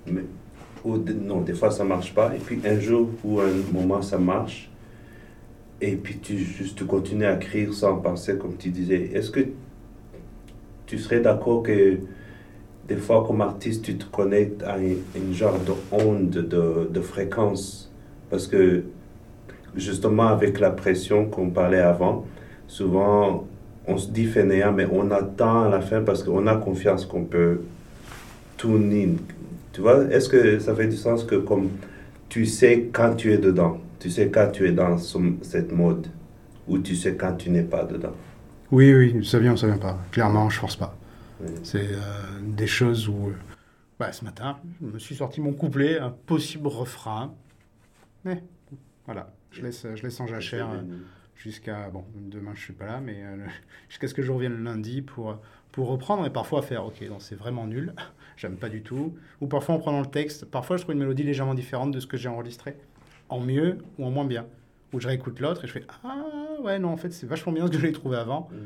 [0.07, 0.23] mais,
[0.85, 4.03] ou de- non, des fois ça marche pas, et puis un jour ou un moment
[4.03, 4.71] ça marche,
[5.81, 9.41] et puis tu juste continues à écrire sans penser comme tu disais, est-ce que
[10.87, 11.99] tu serais d'accord que
[12.89, 17.01] des fois comme artiste tu te connectes à une, une genre de onde, de, de
[17.01, 17.93] fréquence,
[18.31, 18.85] parce que
[19.77, 22.25] justement avec la pression qu'on parlait avant,
[22.71, 23.47] souvent
[23.87, 27.25] on se dit fainéant, mais on attend à la fin parce qu'on a confiance qu'on
[27.25, 27.63] peut
[28.57, 29.17] tune in.
[29.73, 31.71] Tu vois, est-ce que ça fait du sens que comme
[32.29, 36.07] tu sais quand tu es dedans, tu sais quand tu es dans ce- cette mode,
[36.69, 38.13] ou tu sais quand tu n'es pas dedans?
[38.71, 39.99] Oui, oui, ça vient ou ça vient pas.
[40.13, 40.97] Clairement, je force pas.
[41.65, 41.99] C'est euh,
[42.43, 43.33] des choses où, euh,
[43.99, 47.33] bah, ce matin, je me suis sorti mon couplet, un possible refrain.
[48.25, 48.45] Mais
[49.07, 50.69] voilà, je laisse, je laisse en jachère.
[51.41, 53.47] Jusqu'à, bon, demain je suis pas là, mais euh,
[53.89, 55.39] jusqu'à ce que je revienne le lundi pour,
[55.73, 57.95] pour reprendre et parfois faire, ok, donc c'est vraiment nul,
[58.37, 59.17] j'aime pas du tout.
[59.41, 62.07] Ou parfois en prenant le texte, parfois je trouve une mélodie légèrement différente de ce
[62.07, 62.77] que j'ai enregistré,
[63.29, 64.47] en mieux ou en moins bien.
[64.93, 66.25] Ou je réécoute l'autre et je fais, ah
[66.63, 68.49] ouais, non, en fait c'est vachement bien ce que j'avais trouvé avant.
[68.53, 68.57] Mm.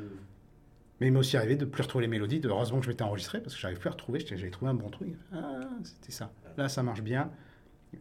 [1.01, 3.03] Mais il m'est aussi arrivé de plus retrouver les mélodies, de heureusement que je m'étais
[3.03, 5.09] enregistré parce que j'arrive plus à retrouver, j'avais trouvé un bon truc.
[5.33, 6.31] Ah, c'était ça.
[6.57, 7.31] Là, ça marche bien.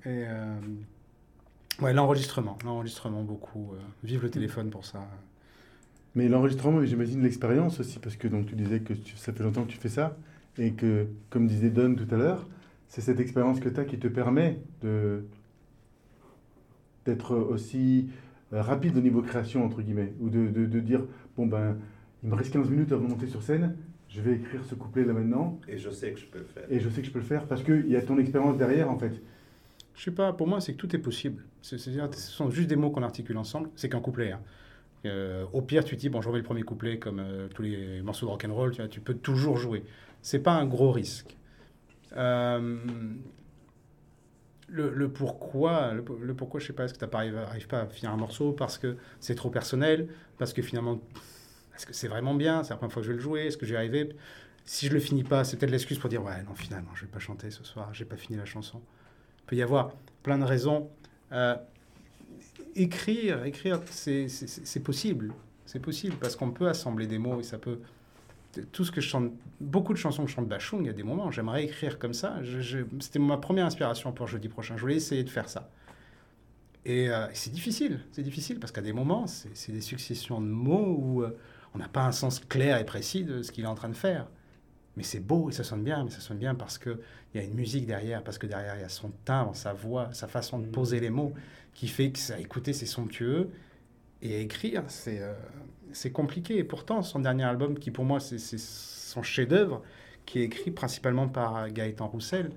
[0.06, 0.56] Et euh,
[1.82, 3.72] ouais, l'enregistrement, l'enregistrement beaucoup.
[3.74, 5.06] euh, vive le téléphone pour ça.
[6.16, 9.64] Mais l'enregistrement, j'imagine l'expérience aussi, parce que donc, tu disais que tu- ça fait longtemps
[9.64, 10.16] que tu fais ça,
[10.58, 12.48] et que, comme disait Don tout à l'heure,
[12.88, 15.26] c'est cette expérience que tu as qui te permet de
[17.06, 18.10] d'être aussi
[18.54, 21.02] euh, rapide au niveau création, entre guillemets, ou de, de- de dire,
[21.36, 21.78] bon ben,
[22.24, 23.76] il me reste 15 minutes avant de monter sur scène,
[24.08, 26.64] je vais écrire ce couplet là maintenant, Et je sais que je peux le faire.
[26.70, 28.90] et je sais que je peux le faire, parce qu'il y a ton expérience derrière,
[28.90, 29.22] en fait.
[29.96, 31.44] Je sais pas, pour moi, c'est que tout est possible.
[31.62, 33.70] C'est- C'est-à-dire, ce sont juste des mots qu'on articule ensemble.
[33.76, 34.32] C'est qu'un couplet.
[34.32, 34.42] hein.
[35.06, 38.02] Euh, au pire, tu dis, bon, je remets le premier couplet comme euh, tous les
[38.04, 39.86] morceaux de rock'n'roll, tu, vois, tu peux toujours jouer.
[40.22, 41.38] C'est pas un gros risque.
[42.18, 42.78] Euh,
[44.68, 48.12] le, pourquoi, le, le pourquoi, je sais pas, est-ce que tu n'arrives pas à finir
[48.14, 51.00] un morceau parce que c'est trop personnel, parce que finalement,
[51.76, 53.58] est-ce que c'est vraiment bien, c'est la première fois que je vais le jouer, est-ce
[53.58, 54.16] que j'y arriver?
[54.66, 57.12] Si je le finis pas, c'est peut-être l'excuse pour dire, ouais, non, finalement, je vais
[57.12, 58.82] pas chanter ce soir, j'ai pas fini la chanson.
[59.44, 59.92] Il peut y avoir
[60.24, 60.90] plein de raisons.
[61.32, 61.56] Euh,
[62.76, 65.34] écrire, écrire, c'est possible.
[65.66, 67.80] C'est possible parce qu'on peut assembler des mots et ça peut.
[68.72, 70.94] Tout ce que je chante, beaucoup de chansons que je chante Bachung, il y a
[70.94, 72.36] des moments, j'aimerais écrire comme ça.
[73.00, 74.76] C'était ma première inspiration pour jeudi prochain.
[74.78, 75.72] Je voulais essayer de faire ça.
[76.86, 80.98] Et euh, c'est difficile, c'est difficile parce qu'à des moments, c'est des successions de mots
[81.00, 81.36] où euh,
[81.74, 83.96] on n'a pas un sens clair et précis de ce qu'il est en train de
[83.96, 84.28] faire.
[84.96, 87.00] Mais c'est beau et ça sonne bien, mais ça sonne bien parce qu'il
[87.34, 90.10] y a une musique derrière, parce que derrière il y a son timbre, sa voix,
[90.14, 91.34] sa façon de poser les mots
[91.74, 93.50] qui fait que ça, écouter, c'est somptueux.
[94.22, 95.34] Et à écrire, c'est euh,
[95.92, 96.58] c'est compliqué.
[96.58, 99.82] Et pourtant, son dernier album, qui pour moi, c'est son chef-d'œuvre,
[100.26, 102.52] qui est écrit principalement par Gaëtan Roussel,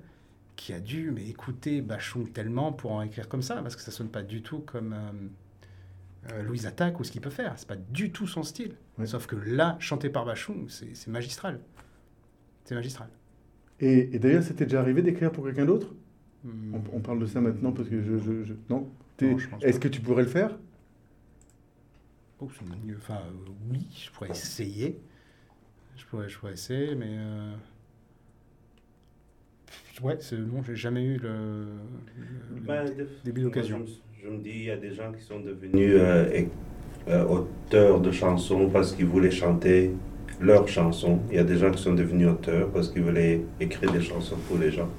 [0.55, 3.91] qui a dû mais écouter Bachung tellement pour en écrire comme ça, parce que ça
[3.91, 7.53] sonne pas du tout comme euh, euh, Louise Attaque ou ce qu'il peut faire.
[7.57, 8.75] C'est pas du tout son style.
[9.05, 11.59] Sauf que là, chanté par Bachung, c'est magistral.
[12.67, 13.07] C'est magistral.
[13.79, 15.95] Et, et d'ailleurs, c'était déjà arrivé d'écrire pour quelqu'un d'autre?
[16.43, 16.75] Hmm.
[16.75, 18.17] on, on parle de ça maintenant parce que je...
[18.17, 18.89] je- je- Non?
[19.61, 20.57] Est-ce que tu pourrais le faire?
[22.41, 22.49] Oh.
[22.97, 24.99] Enfin, euh, oui, je pourrais essayer.
[25.95, 27.07] Je pourrais, je pourrais essayer, mais.
[27.09, 27.55] euh,
[30.03, 31.65] Ouais, c'est bon, j'ai jamais eu le.
[32.67, 33.77] le- de- début d'occasion.
[33.77, 36.43] Je, me- je me dis, il y a des gens qui sont devenus euh,
[37.07, 39.93] euh, auteurs de chansons parce qu'ils voulaient chanter
[40.39, 41.19] leurs chansons.
[41.29, 44.37] Il y a des gens qui sont devenus auteurs parce qu'ils voulaient écrire des chansons
[44.47, 44.89] pour les gens.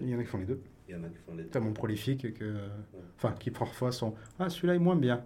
[0.00, 0.60] Il y en a qui font les deux.
[0.88, 1.48] Il y en a qui font les deux.
[1.50, 2.54] Tellement prolifiques que.
[3.16, 4.14] Enfin, qui parfois sont.
[4.38, 5.22] Ah, celui-là est moins bien.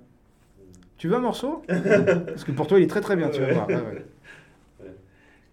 [0.96, 1.62] Tu veux un morceau?
[1.68, 3.68] Parce que pour toi, il est très très bien, tu vas voir.
[3.68, 4.04] Ouais.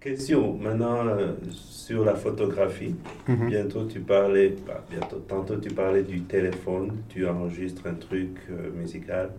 [0.02, 2.96] Question maintenant euh, sur la photographie.
[3.28, 3.50] Mhm.
[3.50, 8.72] Bientôt tu parlais, bah, bientôt, tantôt tu parlais du téléphone, tu enregistres un truc euh,
[8.72, 9.30] musical.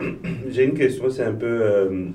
[0.48, 2.08] J'ai une question, c'est un peu euh,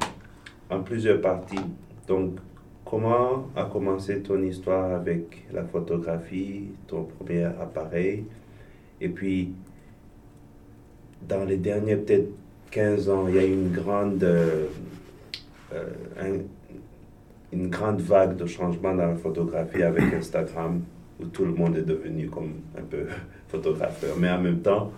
[0.69, 1.59] en plusieurs parties.
[2.07, 2.35] Donc,
[2.83, 8.25] comment a commencé ton histoire avec la photographie, ton premier appareil?
[9.01, 9.53] Et puis,
[11.27, 12.29] dans les derniers peut-être
[12.71, 14.67] 15 ans, il y a eu une grande, euh,
[15.73, 15.83] euh,
[16.19, 16.43] un-
[17.53, 20.81] une grande vague de changement dans la photographie avec Instagram,
[21.19, 23.05] où tout le monde est devenu comme un peu
[23.47, 24.15] photographeur.
[24.19, 24.91] Mais en même temps,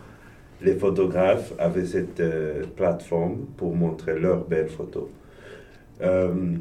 [0.62, 5.06] les photographes avaient cette euh, plateforme pour montrer leurs belles photos.
[6.02, 6.56] Euh,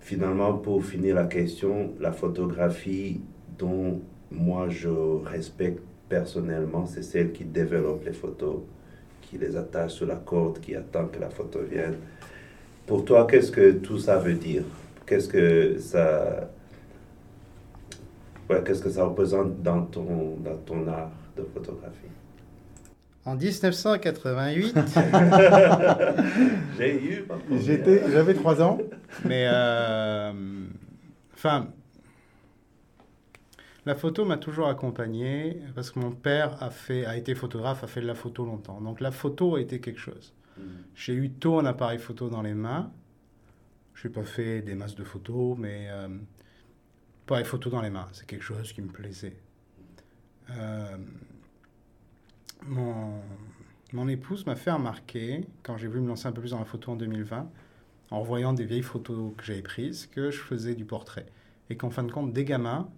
[0.00, 3.20] finalement, pour finir la question, la photographie
[3.58, 8.60] dont moi je respecte personnellement, c'est celle qui développe les photos,
[9.22, 11.96] qui les attache sur la corde, qui attend que la photo vienne.
[12.86, 14.62] Pour toi, qu'est-ce que tout ça veut dire?
[15.04, 16.50] Qu'est-ce que ça,
[18.64, 22.08] qu'est-ce que ça représente dans ton, dans ton art de photographie?
[23.28, 24.74] En 1988,
[26.78, 27.62] J'ai eu ma première.
[27.62, 28.78] J'étais, J'avais 3 ans.
[29.24, 29.46] mais.
[29.52, 30.32] euh,
[31.34, 31.68] Enfin.
[33.84, 37.86] La photo m'a toujours accompagné parce que mon père a, fait, a été photographe, a
[37.86, 38.80] fait de la photo longtemps.
[38.80, 40.34] Donc la photo a été quelque chose.
[40.56, 40.62] Mm.
[40.94, 42.90] J'ai eu tôt un appareil photo dans les mains.
[43.94, 46.08] Je n'ai pas fait des masses de photos, mais euh,
[47.26, 49.36] appareil photo dans les mains, c'est quelque chose qui me plaisait.
[50.50, 50.96] Euh,
[52.66, 56.64] mon, épouse m'a fait remarquer, quand j'ai voulu me lancer un peu plus dans la
[56.64, 57.50] photo en 2020,
[58.10, 61.26] en revoyant des vieilles photos que j'avais prises, que je faisais du portrait.
[61.70, 62.88] Et qu'en fin de compte, des gamins,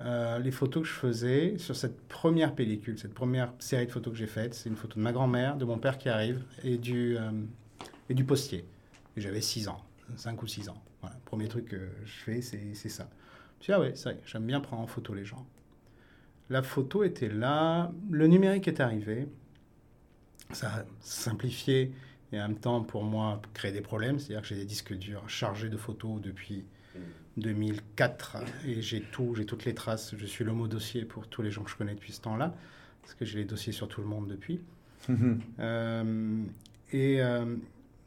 [0.00, 4.12] euh, les photos que je faisais sur cette première pellicule, cette première série de photos
[4.12, 4.54] que j'ai faite.
[4.54, 7.30] C'est une photo de ma grand-mère, de mon père qui arrive et du, euh,
[8.08, 8.64] et du postier.
[9.16, 9.80] Et j'avais 6 ans,
[10.16, 10.82] 5 ou 6 ans.
[11.02, 13.08] Voilà, premier truc que je fais, c'est c'est ça.
[13.08, 15.24] Je me suis dit, ah ouais, ça y est, j'aime bien prendre en photo les
[15.24, 15.46] gens.
[16.50, 19.28] La photo était là, le numérique est arrivé.
[20.52, 21.92] Ça a simplifié
[22.32, 24.18] et en même temps, pour moi, créé des problèmes.
[24.18, 26.64] C'est-à-dire que j'ai des disques durs chargés de photos depuis
[27.36, 30.14] 2004 et j'ai tout, j'ai toutes les traces.
[30.16, 32.54] Je suis l'homo dossier pour tous les gens que je connais depuis ce temps-là,
[33.02, 34.60] parce que j'ai les dossiers sur tout le monde depuis.
[35.58, 36.44] Euh,
[36.92, 37.56] et euh,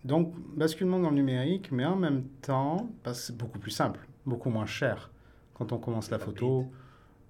[0.05, 4.49] donc, basculement dans le numérique, mais en même temps, que c'est beaucoup plus simple, beaucoup
[4.49, 5.09] moins cher.
[5.53, 6.71] Quand on commence la photo,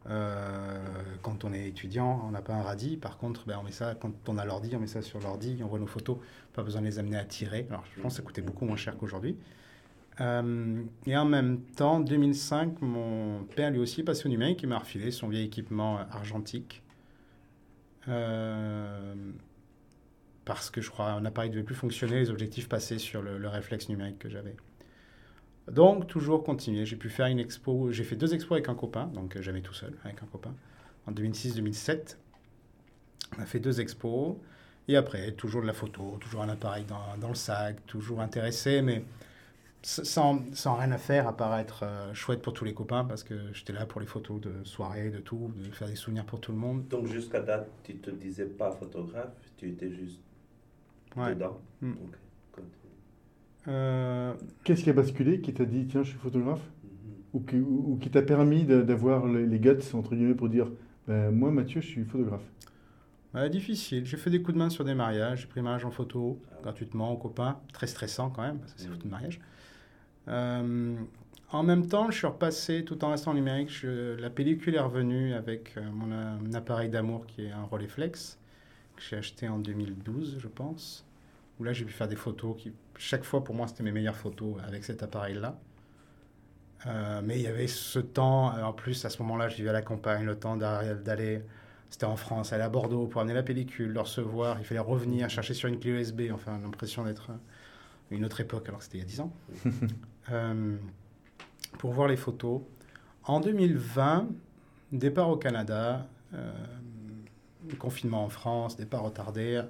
[0.09, 0.79] euh,
[1.21, 2.97] quand on est étudiant, on n'a pas un radis.
[2.97, 5.59] Par contre, ben, on met ça, quand on a l'ordi, on met ça sur l'ordi,
[5.63, 6.17] on voit nos photos.
[6.53, 7.65] Pas besoin de les amener à tirer.
[7.69, 9.37] Alors, je pense que ça coûtait beaucoup moins cher qu'aujourd'hui.
[10.21, 14.61] Euh, et en même temps, 2005, mon père lui aussi passé au numérique.
[14.63, 16.83] Il m'a refilé son vieil équipement argentique.
[18.09, 19.15] Euh,
[20.45, 23.37] parce que je crois un appareil ne devait plus fonctionner, les objectifs passaient sur le,
[23.37, 24.57] le réflexe numérique que j'avais.
[25.71, 26.85] Donc, toujours continuer.
[26.85, 29.61] J'ai pu faire une expo, j'ai fait deux expos avec un copain, donc euh, jamais
[29.61, 30.53] tout seul, avec un copain,
[31.07, 32.17] en 2006-2007.
[33.37, 34.35] On a fait deux expos,
[34.87, 38.81] et après, toujours de la photo, toujours un appareil dans, dans le sac, toujours intéressé,
[38.81, 39.03] mais
[39.81, 43.23] sans, sans, rien à faire à part être euh, chouette pour tous les copains parce
[43.23, 46.39] que j'étais là pour les photos de soirée, de tout, de faire des souvenirs pour
[46.39, 46.87] tout le monde.
[46.87, 50.21] Donc jusqu'à date, tu te disais pas photographe, tu étais juste
[51.15, 51.35] Ouais.
[51.35, 51.59] dedans.
[51.81, 51.93] Mm.
[51.93, 52.22] Continue.
[53.67, 56.89] Euh, Qu'est-ce qui a basculé, qui t'a dit, tiens, je suis photographe Mhm.
[57.33, 60.49] Ou qui, ou- ou qui t'a permis de- d'avoir les, les guts, entre guillemets, pour
[60.49, 60.69] dire,
[61.07, 62.43] ben, moi, Mathieu, je suis photographe
[63.33, 64.05] ouais, difficile.
[64.05, 66.39] J'ai fait des coups de main sur des mariages, j'ai pris un mariage en photo
[66.61, 67.59] gratuitement aux copains.
[67.73, 69.39] Très stressant quand même, parce que c'est photo de mariage.
[70.27, 70.95] Euh,
[71.51, 73.69] en même temps, je suis repassé tout en restant numérique.
[73.69, 78.37] je- la pellicule est revenue avec euh, mon euh, appareil d'amour qui est un Rolleiflex
[78.95, 81.05] que j'ai acheté en 2012, je pense.
[81.63, 84.17] Où là, j'ai pu faire des photos qui, chaque fois, pour moi, c'était mes meilleures
[84.17, 85.57] photos avec cet appareil-là.
[86.85, 89.69] Euh, mais il y avait ce temps, euh, en plus, à ce moment-là, je vivais
[89.69, 91.41] à la campagne, le temps d'a- d'aller,
[91.89, 95.29] c'était en France, aller à Bordeaux pour amener la pellicule, le recevoir, il fallait revenir,
[95.29, 97.35] chercher sur une clé USB, enfin, l'impression d'être euh,
[98.11, 99.33] une autre époque, alors que c'était il y a 10 ans,
[100.31, 100.77] Euh,
[101.79, 102.61] pour voir les photos.
[103.25, 104.27] En 2020,
[104.93, 106.51] départ au Canada, euh,
[107.79, 109.61] confinement en France, départ retardé.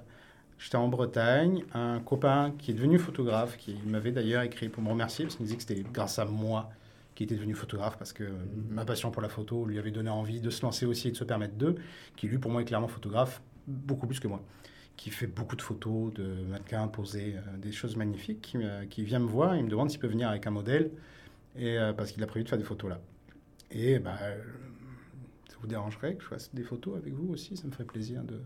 [0.64, 4.88] J'étais en Bretagne, un copain qui est devenu photographe, qui m'avait d'ailleurs écrit pour me
[4.88, 6.70] remercier, parce qu'il me disait que c'était grâce à moi
[7.14, 8.24] qu'il était devenu photographe, parce que
[8.70, 11.18] ma passion pour la photo lui avait donné envie de se lancer aussi et de
[11.18, 11.74] se permettre d'eux,
[12.16, 14.42] qui lui, pour moi, est clairement photographe, beaucoup plus que moi,
[14.96, 19.04] qui fait beaucoup de photos de mannequins posés, euh, des choses magnifiques, qui, me- qui
[19.04, 20.90] vient me voir, il me demande s'il peut venir avec un modèle,
[21.56, 23.00] et, euh, parce qu'il a prévu de faire des photos là.
[23.72, 24.42] Et bah, euh,
[25.48, 27.56] ça vous dérangerait que je fasse des photos avec vous aussi?
[27.56, 28.40] Ça me ferait plaisir de.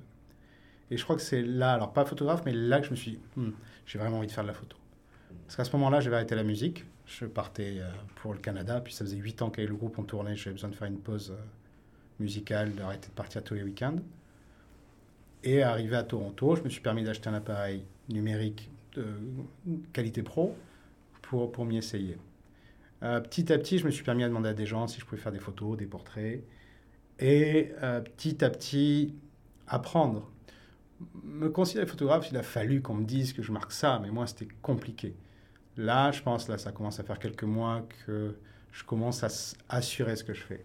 [0.90, 3.12] Et je crois que c'est là, alors pas photographe, mais là que je me suis
[3.12, 3.50] dit, Hmm,
[3.86, 4.76] j'ai vraiment envie de faire de la photo.
[5.46, 6.84] Parce qu'à ce moment-là, j'avais arrêté la musique.
[7.06, 10.02] Je partais euh, pour le Canada, puis ça faisait 8 ans qu'avec le groupe on
[10.02, 10.36] tournait.
[10.36, 11.42] J'avais besoin de faire une pause euh,
[12.20, 13.96] musicale, d'arrêter de partir tous les week-ends.
[15.44, 19.06] Et arrivé à Toronto, je me suis permis d'acheter un appareil numérique de
[19.92, 20.54] qualité pro
[21.22, 22.18] pour, pour m'y essayer.
[23.02, 25.06] Euh, petit à petit, je me suis permis à demander à des gens si je
[25.06, 26.42] pouvais faire des photos, des portraits.
[27.20, 27.72] Et
[28.16, 29.14] petit à petit,
[29.66, 30.30] apprendre.
[31.22, 34.26] Me considérer photographe, il a fallu qu'on me dise que je marque ça, mais moi,
[34.26, 35.14] c'était compliqué.
[35.76, 38.36] Là, je pense, là, ça commence à faire quelques mois que
[38.72, 39.28] je commence à
[39.68, 40.64] assurer ce que je fais.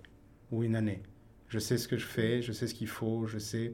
[0.52, 1.04] Ou une année.
[1.50, 3.74] Je sais ce que je fais, je sais ce qu'il faut, je sais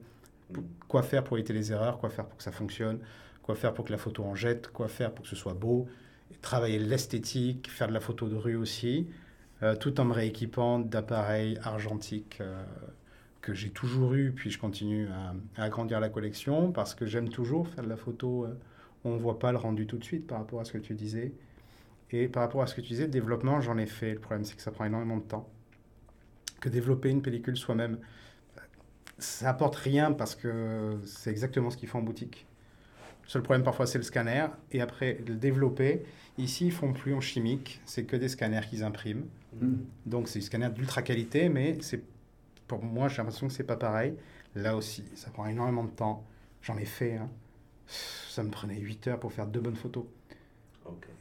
[0.53, 2.99] p- quoi faire pour éviter les erreurs, quoi faire pour que ça fonctionne,
[3.41, 5.87] quoi faire pour que la photo en jette, quoi faire pour que ce soit beau,
[6.31, 9.07] et travailler l'esthétique, faire de la photo de rue aussi,
[9.63, 12.63] euh, tout en me rééquipant d'appareils argentiques euh,
[13.41, 17.29] que j'ai toujours eu, puis je continue à, à agrandir la collection parce que j'aime
[17.29, 18.45] toujours faire de la photo.
[18.45, 18.53] euh,
[19.05, 20.93] on ne voit pas le rendu tout de suite par rapport à ce que tu
[20.93, 21.31] disais.
[22.11, 24.13] Et par rapport à ce que tu disais, le développement, j'en ai fait.
[24.13, 25.47] Le problème, c'est que ça prend énormément de temps.
[26.59, 27.99] Que développer une pellicule soi-même,
[29.17, 32.45] ça apporte rien parce que c'est exactement ce qu'il faut en boutique.
[33.23, 34.47] Le seul problème parfois, c'est le scanner.
[34.71, 36.03] Et après, le développer,
[36.37, 37.79] ici, ils font plus en chimique.
[37.85, 39.25] C'est que des scanners qu'ils impriment.
[39.61, 39.75] Mm.
[40.07, 42.01] Donc, c'est des scanners d'ultra qualité, mais c'est
[42.69, 44.13] pour moi, j'ai l'impression que c'est pas pareil.
[44.55, 46.23] Là aussi, ça prend énormément de temps.
[46.61, 47.17] J'en ai fait.
[47.17, 47.29] hein.
[47.87, 50.05] Ça me prenait 8 heures pour faire deux bonnes photos.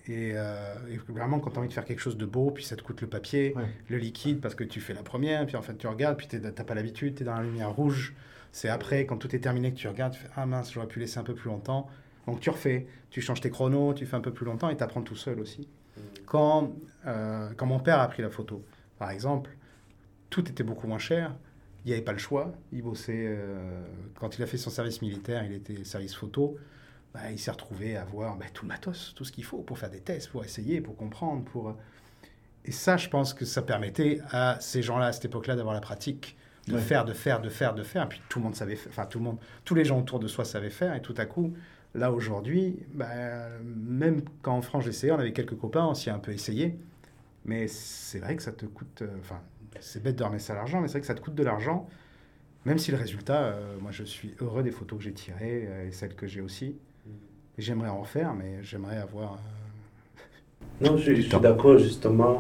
[0.06, 2.64] Et, euh, et vraiment, quand tu as envie de faire quelque chose de beau, puis
[2.64, 3.66] ça te coûte le papier, Ouais.
[3.88, 6.38] le liquide, parce que tu fais la première, puis en fait, tu regardes, puis tu
[6.40, 8.14] n'as pas l'habitude, tu es dans la lumière rouge.
[8.50, 10.98] C'est après, quand tout est terminé, que tu regardes, tu fais Ah mince, j'aurais pu
[11.00, 11.88] laisser un peu plus longtemps.
[12.26, 14.82] Donc tu refais, tu changes tes chronos, tu fais un peu plus longtemps et tu
[14.82, 16.02] apprends tout seul aussi Mhm.
[16.26, 16.72] quand,
[17.06, 18.64] euh, quand mon père a pris la photo,
[18.98, 19.50] par exemple,
[20.30, 21.34] tout était beaucoup moins cher.
[21.84, 22.52] Il n'y avait pas le choix.
[22.72, 23.24] Il bossait.
[23.28, 23.82] euh,
[24.18, 26.56] quand il a fait son service militaire, il était service photo.
[27.14, 29.78] Bah, il s'est retrouvé à avoir bah, tout le matos, tout ce qu'il faut pour
[29.78, 31.44] faire des tests, pour essayer, pour comprendre.
[31.44, 31.74] Pour...
[32.64, 35.80] Et ça, je pense que ça permettait à ces gens-là, à cette époque-là, d'avoir la
[35.80, 36.36] pratique,
[36.66, 36.80] de Ouais.
[36.80, 38.02] faire, de faire, de faire, de faire.
[38.04, 38.90] Et puis tout le monde savait faire.
[38.92, 40.94] Enfin, tout le monde, tous les gens autour de soi savaient faire.
[40.94, 41.54] Et tout à coup,
[41.94, 43.08] là, aujourd'hui, bah,
[43.64, 46.76] même quand en France j'essayais, on avait quelques copains, on s'y a un peu essayé.
[47.46, 49.00] Mais c'est vrai que ça te coûte.
[49.02, 49.40] euh, Enfin,
[49.80, 51.42] c'est bête de remettre ça à l'argent, mais c'est vrai que ça te coûte de
[51.42, 51.88] l'argent.
[52.64, 55.88] Même si le résultat, euh, moi je suis heureux des photos que j'ai tirées euh,
[55.88, 56.76] et celles que j'ai aussi.
[57.58, 59.34] J'aimerais en refaire, mais j'aimerais avoir.
[59.34, 59.36] euh,
[60.80, 62.38] Non, je, je suis d'accord, justement.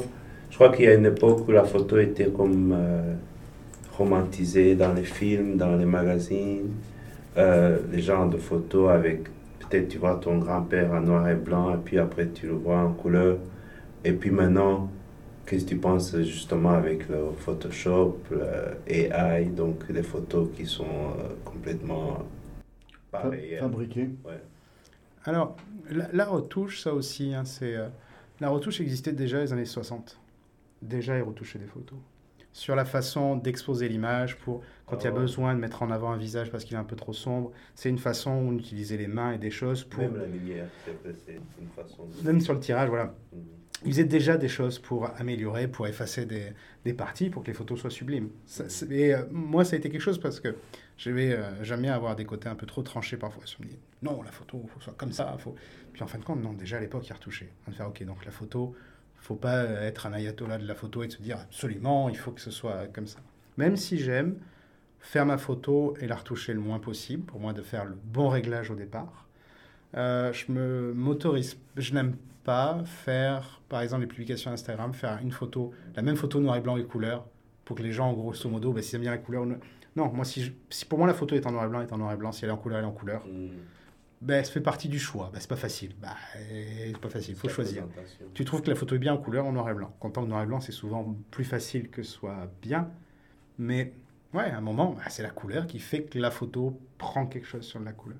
[0.50, 2.74] Je crois qu'il y a une époque où la photo était comme
[3.92, 6.70] romantisée dans les films, dans les magazines.
[7.36, 9.24] Les genres de photos avec,
[9.60, 12.78] peut-être tu vois ton grand-père en noir et blanc, et puis après tu le vois
[12.78, 13.38] en couleur.
[14.04, 14.90] Et puis maintenant,
[15.48, 20.84] qu'est-ce que tu penses justement avec le Photoshop, le AI, donc les photos qui sont
[20.84, 22.18] euh, complètement
[23.10, 23.56] Fa- pareilles.
[23.58, 24.10] Fabriqué.
[25.24, 25.56] Alors,
[25.90, 27.74] la, la retouche, ça aussi, hein, c'est.
[27.76, 27.88] euh,
[28.40, 30.18] la retouche existait déjà les années 60.
[30.82, 31.98] Déjà, ils retouchaient des photos.
[32.52, 35.90] Sur la façon d'exposer l'image pour quand il y a Ah besoin de mettre en
[35.90, 37.52] avant un visage parce qu'il est un peu trop sombre.
[37.74, 40.02] C'est une façon où on utilisait les mains et des choses pour.
[40.02, 42.26] Même la lumière, c'est c'est une façon de...
[42.26, 43.14] Même sur le tirage, voilà.
[43.32, 43.42] Mhm.
[43.84, 46.52] Ils faisaient déjà des choses pour améliorer, pour effacer des,
[46.84, 48.30] des parties, pour que les photos soient sublimes.
[48.46, 50.56] Ça, c'est- et euh, moi, ça a été quelque chose parce que
[50.96, 53.44] je vais euh, jamais avoir des côtés un peu trop tranchés parfois.
[53.46, 55.36] Je me dis, non, la photo, il faut que ce soit comme ça.
[55.38, 55.54] Faut...
[55.92, 57.50] Puis en fin de compte, non, déjà à l'époque, il retouchait.
[57.68, 58.74] On faire, ok, donc la photo,
[59.16, 62.32] faut pas être un ayatollah de la photo et de se dire absolument, il faut
[62.32, 63.20] que ce soit comme ça.
[63.56, 64.36] Même si j'aime
[65.00, 68.28] faire ma photo et la retoucher le moins possible, pour moi de faire le bon
[68.28, 69.28] réglage au départ,
[69.96, 72.16] euh, je me m'autorise, je n'aime
[72.48, 76.60] pas faire, par exemple, les publications Instagram, faire une photo, la même photo noir et
[76.62, 77.26] blanc et couleur,
[77.66, 79.44] pour que les gens, grosso modo, bah, s'ils aiment bien la couleur.
[79.94, 81.88] Non, moi, si, je- si pour moi la photo est en noir et blanc, elle
[81.88, 83.26] est en noir et blanc, si elle est en couleur, elle est en couleur.
[83.26, 83.50] Mhm.
[84.22, 85.28] Ben, ça fait partie du choix.
[85.30, 85.94] Ben, c'est pas facile.
[86.00, 87.34] Ben, c'est pas facile.
[87.34, 87.84] Il faut choisir.
[88.32, 89.94] Tu trouves que la photo est bien en couleur en noir et blanc.
[90.00, 92.88] Quand on noir et blanc, c'est souvent plus facile que ce soit bien.
[93.58, 93.92] Mais
[94.32, 97.46] ouais, à un moment, bah, c'est la couleur qui fait que la photo prend quelque
[97.46, 98.18] chose sur la couleur.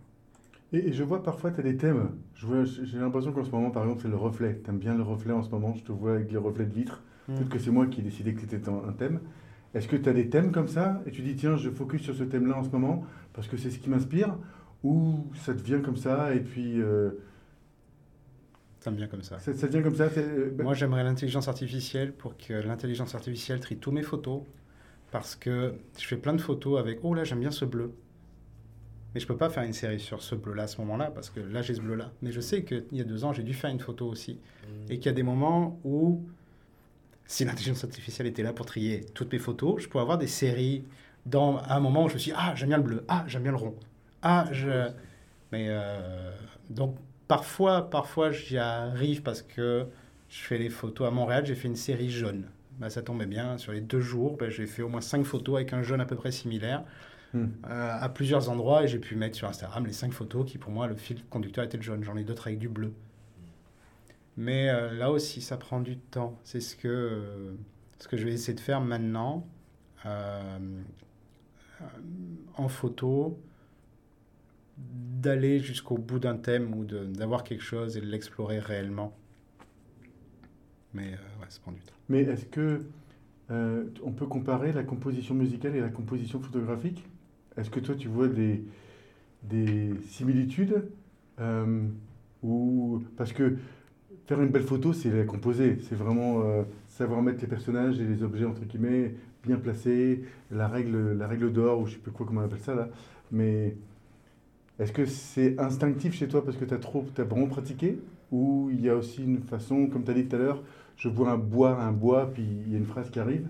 [0.73, 2.11] Et, et je vois parfois, tu as des thèmes.
[2.35, 4.61] J'ai l'impression qu'en ce moment, par exemple, c'est le reflet.
[4.63, 5.75] Tu aimes bien le reflet en ce moment.
[5.75, 7.03] Je te vois avec les reflets de vitre.
[7.37, 9.21] Peut-être que c'est moi qui ai décidé que c'était un, un thème.
[9.75, 12.15] Est-ce que tu as des thèmes comme ça et tu dis, tiens, je focus sur
[12.15, 13.05] ce thème-là en ce moment
[13.35, 14.35] parce que c'est ce qui m'inspire
[14.83, 17.11] Ou ça te vient comme ça et puis euh,
[18.81, 19.39] Ça me vient comme ça.
[19.39, 23.61] ça, ça vient comme ça euh, bah, Moi, j'aimerais l'intelligence artificielle pour que l'intelligence artificielle
[23.61, 24.43] trie tous mes photos.
[25.11, 27.93] Parce que je fais plein de photos avec Oh là, j'aime bien ce bleu.
[29.15, 31.41] Mais je peux pas faire une série sur ce bleu-là à ce moment-là, parce que
[31.41, 32.13] là, j'ai ce bleu-là.
[32.23, 34.39] Mais je sais qu'il y a deux ans, j'ai dû faire une photo aussi.
[34.91, 36.23] Et qu'il y a des moments où,
[37.25, 40.85] si l'intelligence artificielle était là pour trier toutes mes photos, je pourrais avoir des séries
[41.25, 43.25] dans à un moment où je me suis dit, ah, j'aime bien le bleu, ah,
[43.27, 43.75] j'aime bien le rond,
[44.23, 44.89] ah, je...
[45.53, 46.31] Mais euh,
[46.71, 49.87] donc, parfois, parfois, j'y arrive parce que
[50.29, 52.45] je fais les photos à Montréal, j'ai fait une série jaune.
[52.79, 55.57] Bah, ça tombait bien, sur les deux jours, bah, j'ai fait au moins cinq photos
[55.57, 56.85] avec un jaune à peu près similaire.
[57.35, 57.49] Hmm.
[57.67, 60.73] euh, à plusieurs endroits et j'ai pu mettre sur Instagram les cinq photos qui pour
[60.73, 62.03] moi le fil conducteur était le jaune.
[62.03, 62.93] J'en ai d'autres avec du bleu.
[64.37, 66.39] Mais euh, là aussi ça prend du temps.
[66.45, 67.55] C'est ce que, euh,
[67.99, 69.47] ce que je vais essayer de faire maintenant
[72.57, 73.39] en photo,
[74.77, 79.17] d'aller jusqu'au bout d'un thème ou d'avoir quelque chose et de l'explorer réellement.
[80.95, 81.95] Mais ouais, ça prend du temps.
[82.09, 82.83] Mais est-ce que
[83.51, 87.05] euh, on peut comparer la composition musicale et la composition photographique?
[87.57, 88.63] Est-ce que toi tu vois des,
[89.43, 90.85] des similitudes
[91.41, 91.83] euh,
[92.43, 93.57] ou parce que
[94.27, 98.05] faire une belle photo c'est la composer, c'est vraiment euh, savoir mettre les personnages et
[98.05, 102.13] les objets entre guillemets bien placés, la règle la règle d'or ou je sais plus
[102.13, 102.89] quoi comment on appelle ça là,
[103.33, 103.77] mais
[104.79, 107.99] est-ce que c'est instinctif chez toi parce que tu as trop t'as vraiment pratiqué?
[108.31, 110.63] Ou il y a aussi une façon comme tu as dit tout à l'heure
[110.99, 113.49] je vois un bois, un bois, puis il y a une phrase qui arrive.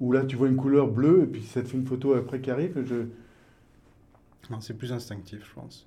[0.00, 2.40] Ou là, tu vois une couleur bleue, et puis ça te fait une photo après
[2.40, 2.82] qui arrive.
[2.84, 3.06] Je...
[4.50, 5.86] Non, c'est plus instinctif, je pense.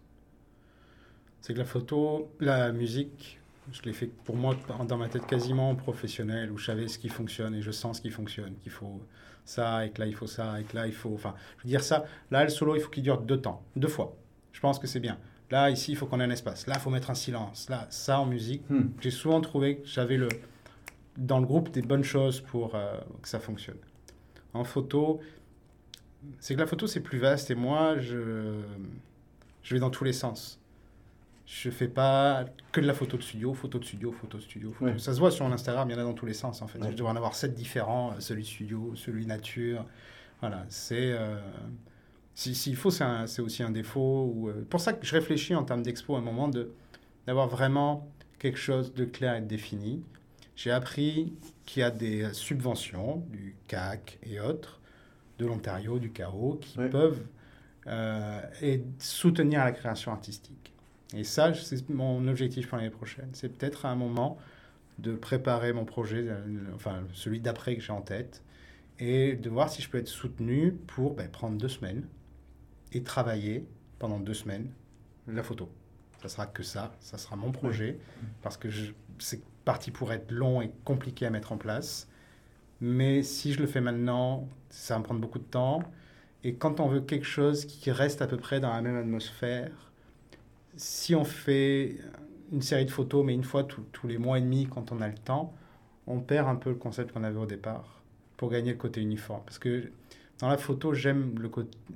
[1.41, 3.39] C'est que la photo, la musique,
[3.71, 4.55] je l'ai fait pour moi
[4.88, 8.02] dans ma tête quasiment professionnelle, où je savais ce qui fonctionne et je sens ce
[8.02, 9.02] qui fonctionne, qu'il faut
[9.46, 11.13] ça, et que là il faut ça, et que là il faut.
[11.13, 13.87] Enfin, je veux dire ça, là le solo il faut qu'il dure deux temps, deux
[13.87, 14.15] fois.
[14.52, 15.17] Je pense que c'est bien.
[15.52, 16.67] Là, ici, il faut qu'on ait un espace.
[16.67, 17.69] Là, il faut mettre un silence.
[17.69, 18.89] Là, ça en musique, Hmm.
[19.00, 20.29] j'ai souvent trouvé que j'avais le,
[21.19, 23.77] dans le groupe des bonnes choses pour euh, que ça fonctionne.
[24.53, 25.19] En photo,
[26.39, 28.59] c'est que la photo c'est plus vaste et moi je,
[29.63, 30.59] je vais dans tous les sens.
[31.45, 34.71] Je fais pas que de la photo de studio, photo de studio, photo de studio.
[34.71, 34.91] photo.
[34.91, 34.99] Ouais.
[34.99, 36.67] Ça se voit sur mon Instagram, il y en a dans tous les sens en
[36.67, 36.79] fait.
[36.79, 36.91] Ouais.
[36.91, 39.85] Je devrais en avoir sept différents, euh, celui studio, celui nature.
[40.41, 41.11] Voilà, c'est...
[41.11, 41.37] euh,
[42.35, 44.31] si- S'il faut, c'est aussi un défaut.
[44.33, 46.71] Ou, euh, pour ça que je réfléchis en termes d'expo à un moment de-
[47.27, 48.07] d'avoir vraiment
[48.37, 50.01] quelque chose de clair et de défini.
[50.60, 51.31] J'ai appris
[51.65, 54.81] qu'il y a des subventions du CAC et autres,
[55.37, 57.21] de l'Ontario, du CAO, qui peuvent
[57.87, 60.73] euh, et soutenir la création artistique.
[61.15, 63.29] Et ça, c'est mon objectif pour l'année prochaine.
[63.31, 64.37] C'est peut-être à un moment
[64.97, 66.41] de préparer mon projet, euh,
[66.75, 68.43] enfin celui d'après que j'ai en tête,
[68.99, 72.05] et de voir si je peux être soutenu pour ben, prendre deux semaines
[72.91, 73.65] et travailler
[73.97, 74.69] pendant deux semaines
[75.25, 75.71] la photo.
[76.21, 77.97] Ça sera que ça, ça sera mon projet,
[78.41, 78.67] parce que
[79.19, 82.07] c'est parti pour être long et compliqué à mettre en place.
[82.81, 85.83] Mais si je le fais maintenant, ça va me prendre beaucoup de temps.
[86.43, 89.69] Et quand on veut quelque chose qui reste à peu près dans la même atmosphère,
[90.75, 91.97] si on fait
[92.51, 95.07] une série de photos, mais une fois tous- les mois et demi quand on a
[95.07, 95.53] le temps,
[96.07, 98.01] on perd un peu le concept qu'on avait au départ
[98.37, 99.43] pour gagner le côté uniforme.
[99.45, 99.91] Parce que
[100.39, 101.35] dans la photo, j'aime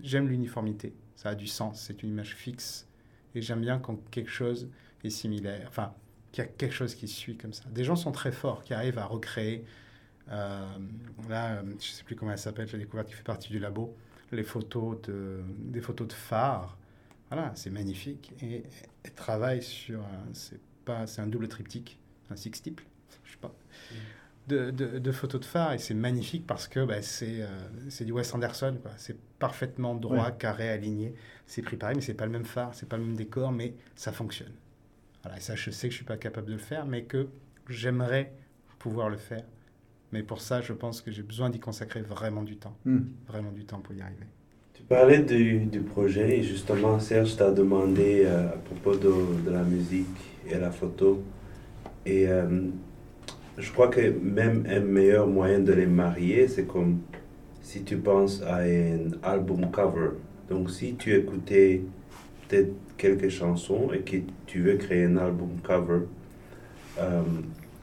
[0.04, 0.94] l'uniformité.
[1.16, 2.88] Ça a du sens, c'est une image fixe.
[3.34, 4.70] Et j'aime bien quand quelque chose
[5.04, 5.94] est similaire, enfin,
[6.34, 7.66] qu'il y a quelque chose qui suit comme ça.
[7.72, 9.66] Des gens sont très forts, qui arrivent à recréer.
[10.32, 10.66] euh,
[11.30, 13.60] là, euh, je ne sais plus comment elle s'appelle, j'ai découvert qui fait partie du
[13.60, 13.96] labo,
[14.32, 16.78] les photos de, des photos de phare.
[17.32, 18.34] Voilà, c'est magnifique.
[18.42, 18.64] Et
[19.04, 20.02] elle travaille sur,
[20.34, 22.00] c'est pas, c'est un double triptyque,
[22.32, 22.86] un sixtuple,
[23.26, 23.54] je sais pas,
[24.48, 25.74] de, de, de photos de phare.
[25.74, 27.48] Et c'est magnifique parce que bah, c'est, euh,
[27.90, 28.92] c'est du Wes Anderson, quoi.
[28.98, 30.32] C'est parfaitement droit, Ouais.
[30.32, 31.16] carré, aligné.
[31.48, 33.76] C'est pris pareil, mais c'est pas le même phare, c'est pas le même décor, mais
[33.96, 34.54] ça fonctionne.
[35.24, 37.28] Voilà, et ça, je sais que je suis pas capable de le faire, mais que
[37.70, 38.34] j'aimerais
[38.80, 39.44] pouvoir le faire.
[40.12, 43.00] Mais pour ça, je pense que j'ai besoin d'y consacrer vraiment du temps, Hmm.
[43.28, 44.28] vraiment du temps pour y arriver.
[44.74, 49.52] Tu parlais du, du projet et justement Serge t'a demandé euh, à propos de, de
[49.52, 50.08] la musique
[50.50, 51.24] et la photo.
[52.06, 52.70] Et euh,
[53.58, 57.02] je crois que même un meilleur moyen de les marier, c'est comme
[57.62, 60.12] si tu penses à un album cover.
[60.50, 61.84] Donc si tu écoutais
[62.98, 66.06] quelques chansons et que tu veux créer un album cover,
[67.00, 67.22] euh,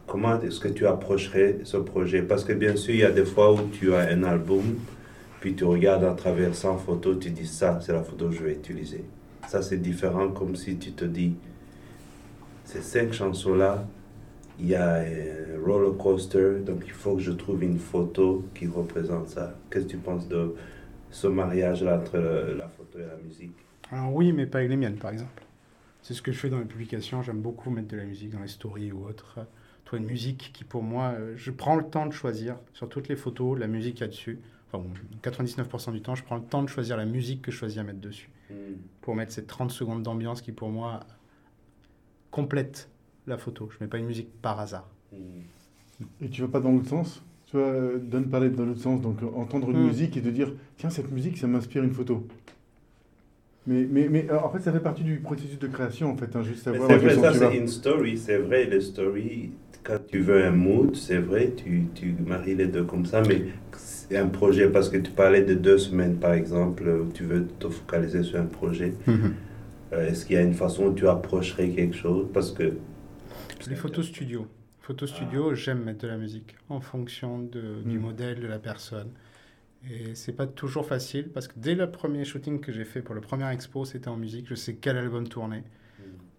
[0.06, 2.22] comment est-ce que tu approcherais ce projet?
[2.22, 4.76] Parce que bien sûr, il y a des fois où tu as un album,
[5.40, 8.42] puis tu regardes à travers 100 photos, tu dis ça, c'est la photo que je
[8.42, 9.04] vais utiliser.
[9.48, 11.34] Ça, c'est différent comme si tu te dis,
[12.64, 13.84] ces cinq chansons-là,
[14.58, 18.66] il y a un roller coaster, donc il faut que je trouve une photo qui
[18.66, 19.54] représente ça.
[19.70, 20.54] Qu'est-ce que tu penses de
[21.10, 23.56] ce mariage-là entre la photo et la musique?
[23.90, 25.42] Alors oui, mais pas avec les miennes, par exemple.
[26.02, 27.22] C'est ce que je fais dans les publications.
[27.22, 29.38] J'aime beaucoup mettre de la musique dans les stories ou autre.
[29.84, 33.08] Toi, une musique qui, pour moi, euh, je prends le temps de choisir sur toutes
[33.08, 34.38] les photos la musique qu'il y a dessus.
[34.72, 34.90] Enfin, bon,
[35.22, 37.82] 99% du temps, je prends le temps de choisir la musique que je choisis à
[37.82, 38.30] mettre dessus.
[38.50, 38.74] Hmm.
[39.02, 41.00] Pour mettre ces 30 secondes d'ambiance qui, pour moi,
[42.30, 42.88] complète
[43.26, 43.68] la photo.
[43.70, 44.88] Je mets pas une musique par hasard.
[45.12, 46.04] Hmm.
[46.20, 47.22] Et tu vas pas dans l'autre sens?
[47.46, 49.86] Tu vois, euh, Don parlait dans l'autre sens, donc euh, entendre une Hmm.
[49.88, 52.26] musique et te dire tiens, cette musique, ça m'inspire une photo.
[53.66, 56.34] Mais, mais, mais alors, en fait, ça fait partie du processus de création, en fait,
[56.34, 59.50] hein, juste savoir C'est vrai, ça c'est une story, c'est vrai, les stories,
[59.84, 63.42] quand tu veux un mood, c'est vrai, tu, tu maries les deux comme ça, mais
[63.76, 67.46] c'est un projet, parce que tu parlais de deux semaines par exemple, où tu veux
[67.46, 68.94] te focaliser sur un projet.
[69.92, 72.28] Euh, Est-ce qu'il y a une façon où tu approcherais quelque chose?
[72.32, 72.72] Parce que.
[73.68, 74.46] Les photos studio.
[74.80, 78.02] Photos studio, j'aime mettre de la musique en fonction de, du Mm.
[78.02, 79.10] modèle de la personne.
[79.88, 83.14] Et c'est pas toujours facile parce que dès le premier shooting que j'ai fait pour
[83.14, 84.46] le premier expo, c'était en musique.
[84.48, 85.62] Je sais quel album tourner.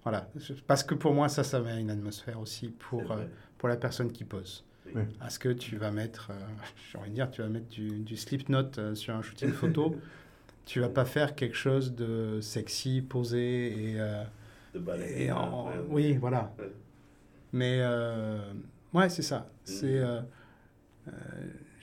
[0.04, 0.30] Voilà.
[0.36, 3.24] Je- Parce que pour moi, ça, ça met une atmosphère aussi pour, euh,
[3.58, 4.64] pour la personne qui pose.
[4.88, 5.04] Oui.
[5.26, 6.36] Est-ce que tu vas mettre, euh,
[6.92, 9.96] j'ai envie de dire, tu vas mettre du, du Slipknot euh, sur un shooting photo
[10.66, 14.00] Tu vas pas faire quelque chose de sexy, posé et.
[14.00, 14.24] euh,
[14.76, 14.84] De
[15.18, 15.74] et en- ouais.
[15.90, 16.54] Oui, voilà.
[16.60, 16.72] Ouais.
[17.54, 18.40] Mais euh,
[18.94, 19.50] ouais, c'est ça.
[19.66, 20.22] C'est, euh,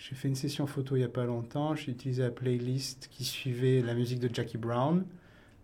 [0.00, 1.74] j'ai fait une session photo il n'y a pas longtemps.
[1.74, 5.04] J'ai utilisé la playlist qui suivait la musique de Jackie Brown.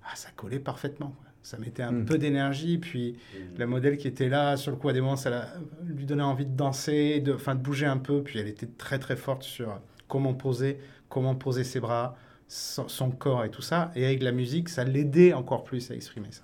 [0.05, 1.11] Ah, ça collait parfaitement.
[1.16, 1.26] quoi.
[1.43, 2.05] Ça mettait un Mhm.
[2.07, 2.78] peu d'énergie.
[2.78, 3.59] Puis Hmm.
[3.59, 5.49] la modèle qui était là, sur le coup, à des moments, ça la-
[5.85, 8.22] lui donnait envie de danser, de, bouger un peu.
[8.22, 10.78] Puis elle était très très forte sur comment poser,
[11.09, 12.16] comment poser ses bras,
[12.49, 13.93] son, son corps et tout ça.
[13.95, 16.43] Et avec la musique, ça l'aidait encore plus à exprimer ça.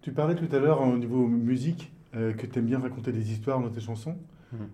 [0.00, 3.30] Tu parlais tout à l'heure au niveau musique euh, que tu aimes bien raconter des
[3.30, 4.16] histoires dans tes chansons.
[4.52, 4.68] Mhm.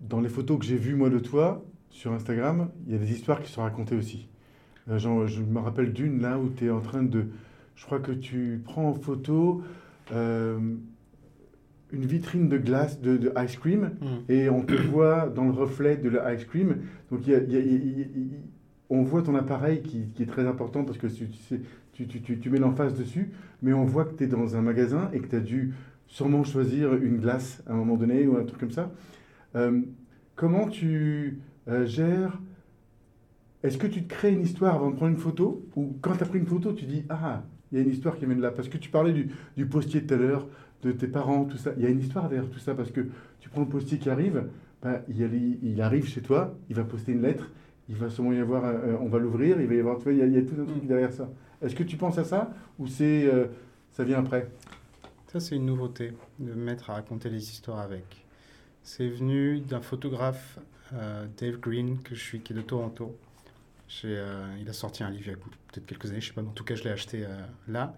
[0.00, 3.10] Dans les photos que j'ai vues moi de toi sur Instagram, il y a des
[3.12, 4.28] histoires qui sont racontées aussi.
[4.90, 7.26] Euh, genre, je me rappelle d'une là où tu es en train de.
[7.76, 9.62] Je crois que tu prends en photo
[10.12, 10.58] euh,
[11.92, 14.08] une vitrine de glace, de, de ice cream, Mhm.
[14.28, 16.76] et on te voit dans le reflet de la ice cream.
[17.10, 18.38] Donc il y a- il y a- il y a- il y a-
[18.90, 21.26] on voit ton appareil qui, qui est très important parce que tu,
[21.94, 23.30] tu, tu- tu mets l'emphase dessus,
[23.62, 25.72] mais on voit que tu es dans un magasin et que tu as dû
[26.06, 28.90] sûrement choisir une glace à un moment donné ou un truc comme ça.
[29.54, 29.82] Euh,
[30.34, 32.40] comment tu euh, gères
[33.62, 35.66] Est-ce que tu te crées une histoire avant de prendre une photo?
[35.76, 37.42] Ou quand tu as pris une photo, tu dis Ah,
[37.72, 39.66] il y a une histoire qui vient de là Parce que tu parlais du, du
[39.66, 40.46] postier tout à l'heure,
[40.82, 41.72] de tes parents, tout ça.
[41.76, 43.00] Il y a une histoire derrière tout ça parce que
[43.40, 44.44] tu prends le postier qui arrive,
[44.82, 47.50] ben, il, arrive chez toi, il va poster une lettre,
[47.88, 50.12] il va sûrement y avoir, euh, on va l'ouvrir, il va y avoir, tu vois,
[50.12, 50.86] il y a, il y a tout un truc Mm.
[50.86, 51.30] derrière ça.
[51.62, 53.46] Est-ce que tu penses à ça ou c'est, euh,
[53.90, 54.50] ça vient après?
[55.32, 58.23] Ça, c'est une nouveauté, de me mettre à raconter les histoires avec.
[58.84, 60.58] C'est venu d'un photographe,
[60.92, 63.16] euh, Dave Green, que je suis, qui est de Toronto.
[64.04, 66.42] Euh, il a sorti un livre il y a peut-être quelques années, je sais pas,
[66.42, 67.34] mais en tout cas, je l'ai acheté euh,
[67.66, 67.94] là.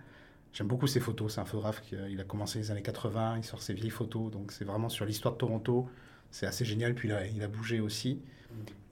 [0.52, 1.34] J'aime beaucoup ses photos.
[1.34, 4.52] C'est un photographe qui a commencé les années 80, il sort ses vieilles photos, donc
[4.52, 5.88] c'est vraiment sur l'histoire de Toronto.
[6.30, 8.20] C'est assez génial, puis il a, bougé aussi.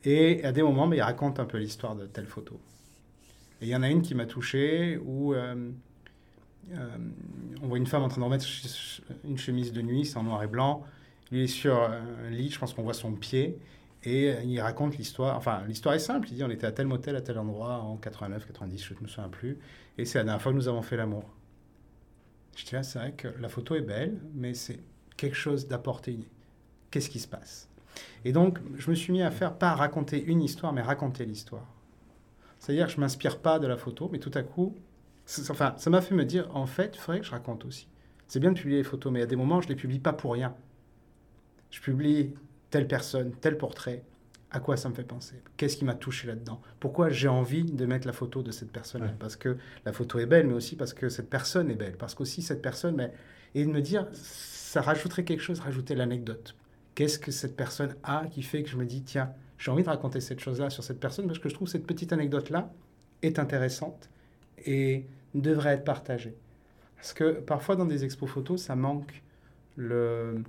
[0.04, 2.58] Et à des moments, mais il raconte un peu l'histoire de telle photo.
[3.62, 8.08] Et il y en a une qui m'a touché où on voit une femme en
[8.08, 8.46] train de remettre
[9.24, 10.84] une chemise de nuit, c'est en noir et blanc.
[11.32, 13.58] Il est sur un lit, je pense qu'on voit son pied.
[14.06, 15.36] Et il raconte l'histoire.
[15.36, 16.28] Enfin, l'histoire est simple.
[16.30, 19.00] Il dit on était à tel motel, à tel endroit, en 89, 90, je ne
[19.00, 19.58] me souviens plus.
[19.96, 21.24] Et c'est la dernière fois que nous avons fait l'amour.
[22.56, 24.78] Je dis là, c'est vrai que la photo est belle, mais c'est
[25.16, 26.18] quelque chose d'apporté.
[26.90, 27.68] Qu'est-ce qui se passe?
[28.24, 31.66] Et donc, je me suis mis à faire, pas raconter une histoire, mais raconter l'histoire.
[32.58, 34.74] C'est-à-dire que je m'inspire pas de la photo, mais tout à coup,
[35.50, 37.88] enfin, ça m'a fait me dire, en fait, il faudrait que je raconte aussi.
[38.26, 40.32] C'est bien de publier les photos, mais à des moments, je les publie pas pour
[40.32, 40.54] rien.
[41.74, 42.32] Je publie
[42.70, 44.04] telle personne, tel portrait.
[44.52, 45.34] À quoi ça me fait penser?
[45.56, 46.60] Qu'est-ce qui m'a touché là-dedans?
[46.78, 49.14] Pourquoi j'ai envie de mettre la photo de cette personne Ouais.
[49.18, 51.96] Parce que la photo est belle, mais aussi parce que cette personne est belle.
[51.96, 53.12] Parce qu'aussi cette personne, mais...
[53.56, 56.54] et de me dire, ça rajouterait quelque chose, rajouter l'anecdote.
[56.94, 59.88] Qu'est-ce que cette personne a qui fait que je me dis, tiens, j'ai envie de
[59.88, 62.72] raconter cette chose-là sur cette personne parce que je trouve cette petite anecdote-là
[63.22, 64.08] est intéressante
[64.64, 66.36] et devrait être partagée.
[66.94, 69.24] Parce que parfois dans des expos photos, ça manque
[69.74, 70.40] le-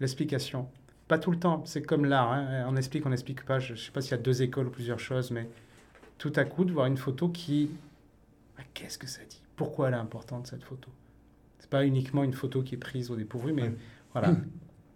[0.00, 0.68] l'explication.
[1.08, 2.64] Pas tout le temps, c'est comme l'art, hein.
[2.68, 3.58] on explique, on n'explique pas.
[3.58, 5.48] Je ne sais pas s'il y a deux écoles ou plusieurs choses, mais
[6.18, 7.70] tout à coup de voir une photo qui...
[8.58, 9.42] Ah, Qu'est-ce que ça dit?
[9.56, 10.90] Pourquoi elle est importante cette photo?
[11.58, 13.76] C'est pas uniquement une photo qui est prise au dépourvu, mais Ouais.
[14.12, 14.34] voilà.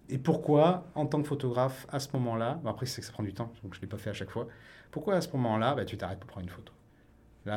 [0.08, 3.22] Et pourquoi, en tant que photographe, à ce moment-là, bon, après c'est que ça prend
[3.22, 4.48] du temps, donc je ne l'ai pas fait à chaque fois,
[4.90, 6.72] pourquoi à ce moment-là, bah, tu t'arrêtes pour prendre une photo?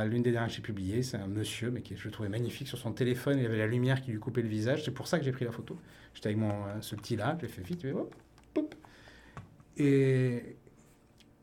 [0.05, 2.67] L'une des dernières que j'ai publiées, c'est un monsieur, mais qui je le trouvais magnifique
[2.67, 5.19] sur son téléphone, il avait la lumière qui lui coupait le visage, c'est pour ça
[5.19, 5.77] que j'ai pris la photo.
[6.13, 8.13] J'étais avec mon, euh, ce petit-là, je l'ai fait vite, et hop,
[8.57, 8.75] hop.
[9.77, 10.55] Et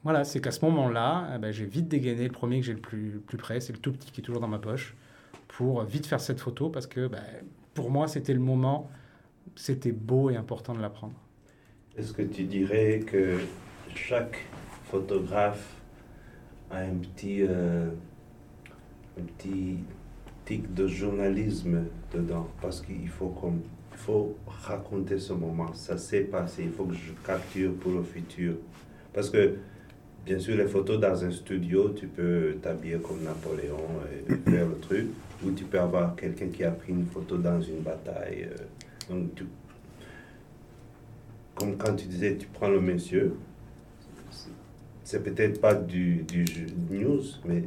[0.03, 2.81] voilà, c'est qu'à ce moment-là, eh ben, j'ai vite dégainé le premier que j'ai le
[2.81, 4.97] plus, plus près, c'est le tout petit qui est toujours dans ma poche,
[5.49, 7.23] pour vite faire cette photo, parce que ben,
[7.75, 8.91] pour moi, c'était le moment,
[9.57, 11.15] c'était beau et important de la prendre.
[11.97, 13.39] Est-ce que tu dirais que
[13.95, 14.39] chaque
[14.85, 15.75] photographe
[16.71, 17.91] a un petit, euh,
[19.19, 19.79] un petit
[20.45, 23.35] tic de journalisme dedans Parce qu'il faut,
[23.93, 25.73] faut raconter ce moment.
[25.75, 28.55] Ça s'est passé, il faut que je capture pour le futur.
[29.13, 29.57] Parce que,
[30.25, 33.79] bien sûr, les photos dans un studio, tu peux t'habiller comme Napoléon
[34.31, 35.07] et faire le truc.
[35.45, 38.49] Ou tu peux avoir quelqu'un qui a pris une photo dans une bataille.
[38.51, 38.57] euh,
[39.15, 39.31] donc,
[41.55, 43.35] comme quand tu disais, tu prends le monsieur,
[45.05, 46.45] c'est- peut-être pas du, du
[46.91, 47.65] news, mais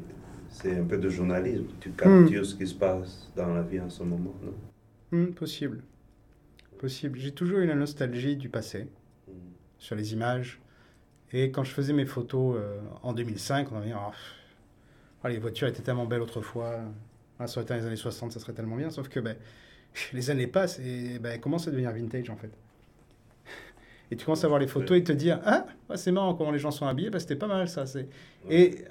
[0.52, 1.66] c'est un peu de journalisme.
[1.80, 4.54] Tu captures ce qui se passe dans la vie en ce moment, non?
[5.12, 5.82] Hmm, possible.
[6.78, 7.18] Possible.
[7.20, 8.88] J'ai toujours eu la nostalgie du passé.
[9.80, 10.60] sur les images.
[11.34, 14.36] Et quand je faisais mes photos euh, en 2005, on avait dit, pff,
[15.24, 16.80] ah, les voitures étaient tellement belles autrefois.
[17.40, 18.90] Ah, ça aurait été dans les années 60, ça serait tellement bien.
[18.90, 19.36] Sauf que ben,
[20.14, 22.52] les années passent et ben, elles commencent à devenir vintage en fait.
[24.12, 26.52] Et tu commences à voir les photos et te dire Ah, ouais, c'est marrant comment
[26.52, 27.86] les gens sont habillés, ben, c'était pas mal ça.
[28.50, 28.86] Et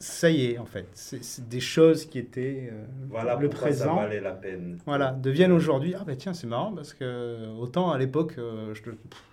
[0.00, 0.86] ça y est, en fait.
[0.94, 3.96] C'est des choses qui étaient euh, Voilà le pourquoi ça présent.
[3.96, 4.78] valait la peine.
[4.86, 5.94] Voilà, deviennent aujourd'hui.
[5.94, 8.90] Ah, ben tiens, c'est marrant parce que autant à l'époque, euh, je, je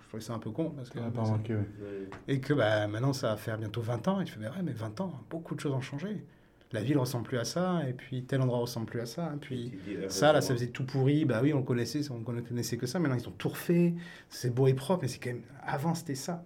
[0.08, 0.70] trouvais ça un peu con.
[0.76, 1.60] Parce que, Ah, pas remarqué, ouais.
[1.60, 2.08] Ouais.
[2.28, 4.20] et que bah, maintenant, ça va faire bientôt 20 ans.
[4.20, 6.22] Et tu fais, mais ouais, mais 20 ans, beaucoup de choses ont changé.
[6.72, 9.32] La ville ressemble plus à ça, et puis tel endroit ressemble plus à ça.
[9.34, 11.24] Et puis dis, ça, là, ça faisait tout pourri.
[11.24, 12.98] Bah oui, on le connaissait, on ne connaissait que ça.
[12.98, 13.94] Maintenant, ils ont tout refait.
[14.28, 15.40] C'est beau et propre, mais c'est quand même.
[15.66, 16.44] Avant, c'était ça.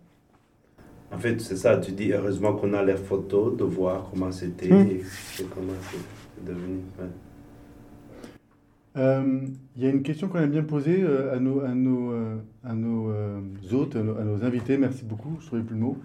[1.12, 4.70] En fait, c'est ça, tu dis heureusement qu'on a les photos de voir comment c'était
[4.70, 4.88] Hmm.
[4.88, 5.02] et,
[5.40, 6.78] et comment c'est devenu.
[6.98, 7.06] ouais.
[8.96, 9.46] Euh,
[9.76, 12.36] Il y a une question qu'on aime bien poser euh, à nos, à nos, euh,
[12.64, 13.10] à nos
[13.72, 14.76] hôtes, à nos, à nos invités.
[14.78, 15.98] Merci beaucoup, je ne trouvais plus le mot.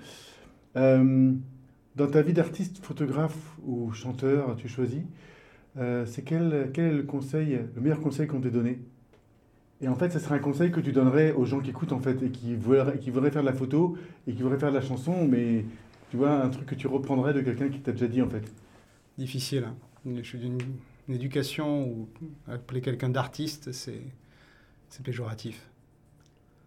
[1.95, 5.01] Dans ta vie d'artiste, photographe ou chanteur, tu choisis,
[5.76, 8.80] c'est quel, quel est le conseil, le meilleur conseil qu'on t'ait donné?
[9.82, 11.99] Et en fait, ça serait un conseil que tu donnerais aux gens qui écoutent en
[11.99, 14.75] fait et qui voudraient, qui voudraient faire de la photo et qui voudraient faire de
[14.75, 15.65] la chanson, mais
[16.09, 18.43] Tu vois, un truc que tu reprendrais de quelqu'un qui t'a déjà dit en fait.
[19.17, 19.65] Difficile.
[19.65, 19.75] hein.
[20.15, 20.57] Je suis d'une
[21.09, 22.09] une éducation où
[22.47, 24.01] appeler quelqu'un d'artiste, c'est
[24.89, 25.69] c'est péjoratif.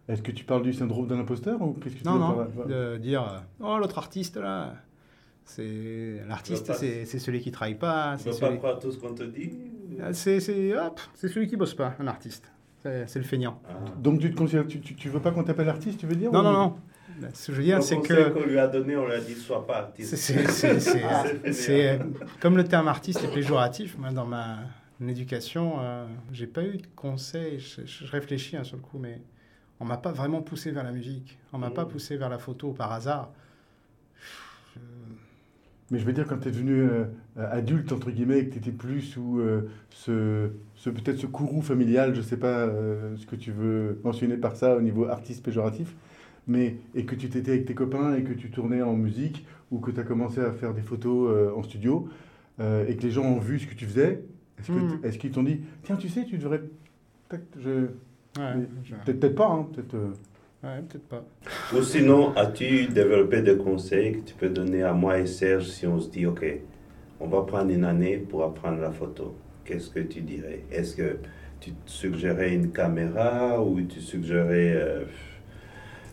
[0.07, 2.65] Est-ce que tu parles du syndrome de l'imposteur ou qu'est-ce que tu Non, veux non,
[2.67, 4.75] de dire oh l'autre artiste là,
[5.45, 8.97] c'est l'artiste, c'est c'est celui qui travaille pas, Tu ne pas celui, croire tout ce
[8.97, 9.51] qu'on te dit
[10.01, 12.51] Ah, c'est c'est hop, c'est celui qui bosse pas, un artiste.
[12.83, 13.61] C'est le feignant.
[13.69, 13.73] Ah.
[13.97, 16.31] Donc tu te considères, tu, tu, tu veux pas qu'on t'appelle artiste, tu veux dire
[16.31, 16.75] Non, ou- non, non.
[17.33, 19.13] Ce que je veux dire, Le c'est conseil que qu'on lui a donné, on lui
[19.13, 20.15] a dit sois pas artiste.
[21.51, 21.99] c'est-
[22.39, 23.97] comme le terme artiste est péjoratif.
[23.97, 24.57] Moi, dans ma
[24.99, 27.59] mon éducation, euh, j'ai pas eu de conseils.
[27.59, 29.19] Je, je réfléchis hein, sur le coup, mais
[29.79, 31.37] on m'a pas vraiment poussé vers la musique.
[31.53, 31.89] On m'a pas Mhm.
[31.91, 33.29] poussé vers la photo par hasard.
[35.91, 37.03] Mais je veux dire, quand tu es devenu euh,
[37.35, 41.61] adulte, entre guillemets, et que tu étais plus sous euh, ce, ce peut-être ce courroux
[41.61, 45.43] familial, je sais pas euh, ce que tu veux mentionner par ça au niveau artiste
[45.43, 45.93] péjoratif,
[46.47, 49.79] mais et que tu t'étais avec tes copains et que tu tournais en musique ou
[49.79, 52.07] que tu as commencé à faire des photos euh, en studio
[52.61, 54.23] euh, et que les gens ont vu ce que tu faisais,
[54.59, 54.71] est-ce
[55.03, 56.61] est-ce qu'ils t'ont dit, tiens, tu sais, tu devrais.
[57.27, 57.87] peut-être je-
[58.39, 59.95] Ouais, mais je- Peut-être peut-être pas, hein, peut-être.
[60.63, 61.23] Ouais, peut-être pas.
[61.71, 65.87] Ou sinon, as-tu développé des conseils que tu peux donner à moi et Serge si
[65.87, 66.45] on se dit, OK,
[67.19, 69.35] on va prendre une année pour apprendre la photo?
[69.65, 70.65] Qu'est-ce que tu dirais?
[70.71, 71.19] Est-ce que
[71.59, 75.05] tu suggérais une caméra ou tu suggérais euh,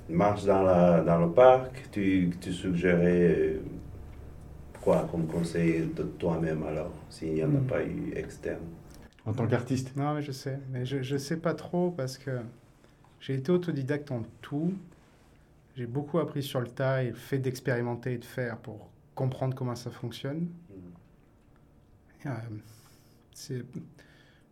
[0.09, 1.89] une marche dans, la, dans le parc?
[1.93, 3.61] Tu, tu suggérais euh,
[4.81, 7.69] quoi comme conseil de toi-même alors, s'il n'y en a Hmm.
[7.69, 8.65] pas eu externe?
[9.25, 9.95] En tant qu'artiste?
[9.97, 10.59] Non, mais je sais.
[10.71, 12.41] Mais je, je sais pas trop parce que
[13.21, 14.75] j'ai été autodidacte en tout.
[15.77, 19.55] J'ai beaucoup appris sur le tas et le fait d'expérimenter et de faire pour comprendre
[19.55, 20.49] comment ça fonctionne.
[22.27, 22.31] Euh,
[23.33, 23.63] c'est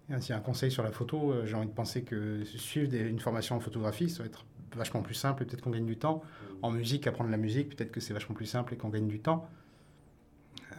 [0.09, 3.01] y a un conseil sur la photo, euh, j'ai envie de penser que suivre des-
[3.09, 4.45] une formation en photographie, ça va être
[4.77, 6.23] vachement plus simple et peut-être qu'on gagne du temps.
[6.63, 9.19] En musique, apprendre la musique, peut-être que c'est vachement plus simple et qu'on gagne du
[9.19, 9.49] temps.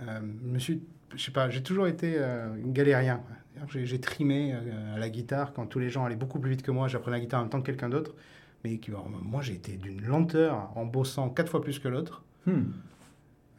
[0.03, 0.81] Euh, je me suis,
[1.15, 3.21] je sais pas, j'ai toujours été euh, galérien.
[3.71, 6.61] J'ai, j'ai trimé euh, à la guitare quand tous les gens allaient beaucoup plus vite
[6.63, 6.87] que moi.
[6.87, 8.13] J'apprenais la guitare en même temps que quelqu'un d'autre.
[8.63, 12.23] Mais qui- alors, moi, j'ai été d'une lenteur en bossant quatre fois plus que l'autre.
[12.45, 12.63] Hmm.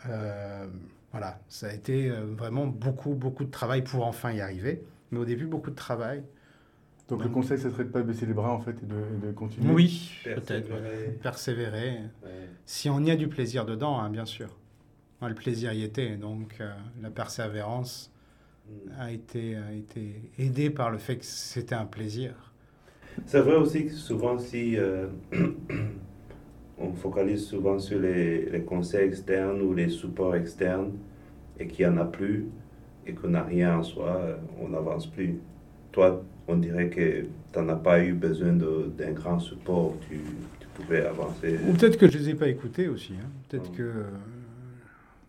[0.08, 0.66] Euh,
[1.12, 4.82] voilà, ça a été euh, vraiment beaucoup, beaucoup de travail pour enfin y arriver.
[5.10, 6.22] Mais au début, beaucoup de travail.
[7.08, 9.26] Donc le conseil, ça serait de pas baisser les bras en fait et de, et
[9.28, 9.72] de continuer.
[9.72, 10.68] Oui, peut-être.
[10.68, 11.06] Persévérer.
[11.06, 11.18] ouais.
[11.22, 11.90] Persévérer.
[12.22, 12.48] Ouais.
[12.66, 14.48] Si on y a du plaisir dedans, hein, bien sûr.
[15.22, 16.16] Le plaisir y était.
[16.16, 16.70] Donc, euh,
[17.00, 18.12] la persévérance.
[18.98, 22.52] A été, a été aidée par le fait que c'était un plaisir.
[23.26, 25.06] C'est vrai aussi que souvent, si euh,
[26.78, 30.92] on focalise souvent sur les, les conseils externes ou les supports externes
[31.58, 32.46] et qu'il n'y en a plus
[33.06, 35.38] et qu'on n'a rien en soi, euh, on n'avance plus.
[35.92, 40.18] Toi, on dirait que tu n'en as pas eu besoin d'un grand support, tu,
[40.60, 41.58] tu pouvais avancer.
[41.66, 43.14] Ou peut-être que je les ai pas écoutés aussi.
[43.14, 43.28] hein.
[43.48, 43.76] Peut-être Mm.
[43.76, 44.04] que, euh,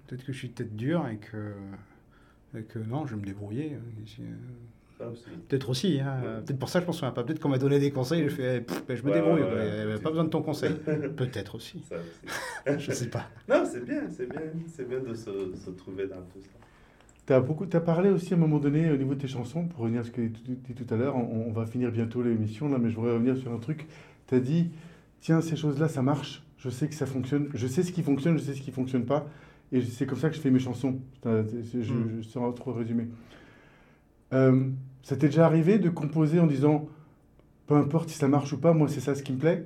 [0.07, 1.53] peut-être que je suis peut-être dur et que,
[2.57, 3.77] et que non, je vais me débrouiller.
[4.19, 5.03] euh.
[5.47, 5.99] Peut-être aussi.
[6.01, 6.19] hein.
[6.21, 6.41] Ouais.
[6.45, 7.23] Peut-être pour ça, je m'en souviens pas.
[7.23, 8.23] Peut-être qu'on m'a donné des conseils.
[8.23, 9.41] Je fais, pff, ben, je me Ouais, débrouille.
[9.43, 10.73] ouais, pas besoin de ton conseil.
[11.15, 11.81] Peut-être aussi.
[11.87, 12.79] Ça aussi.
[12.85, 13.25] Je sais pas.
[13.47, 16.49] Non, c'est bien, c'est bien, c'est bien de se, se trouver dans tout ça.
[17.25, 19.65] Tu as, beaucoup, as parlé aussi à un moment donné au niveau de tes chansons,
[19.67, 22.21] pour revenir à ce que tu dis tout à l'heure, on, on va finir bientôt
[22.21, 23.87] l'émission là, mais je voudrais revenir sur un truc.
[24.27, 24.71] Tu as dit,
[25.21, 28.37] tiens, ces choses-là, ça marche, je sais que ça fonctionne, je sais ce qui fonctionne,
[28.37, 29.27] je sais ce qui fonctionne pas,
[29.71, 30.99] et c'est comme ça que je fais mes chansons.
[31.23, 32.21] Je, Mm.
[32.21, 33.07] je, trop résumer.
[34.33, 34.69] Euh,
[35.03, 36.87] ça t'est déjà arrivé de composer en disant,
[37.67, 39.65] peu importe si ça marche ou pas, moi c'est ça ce qui me plaît?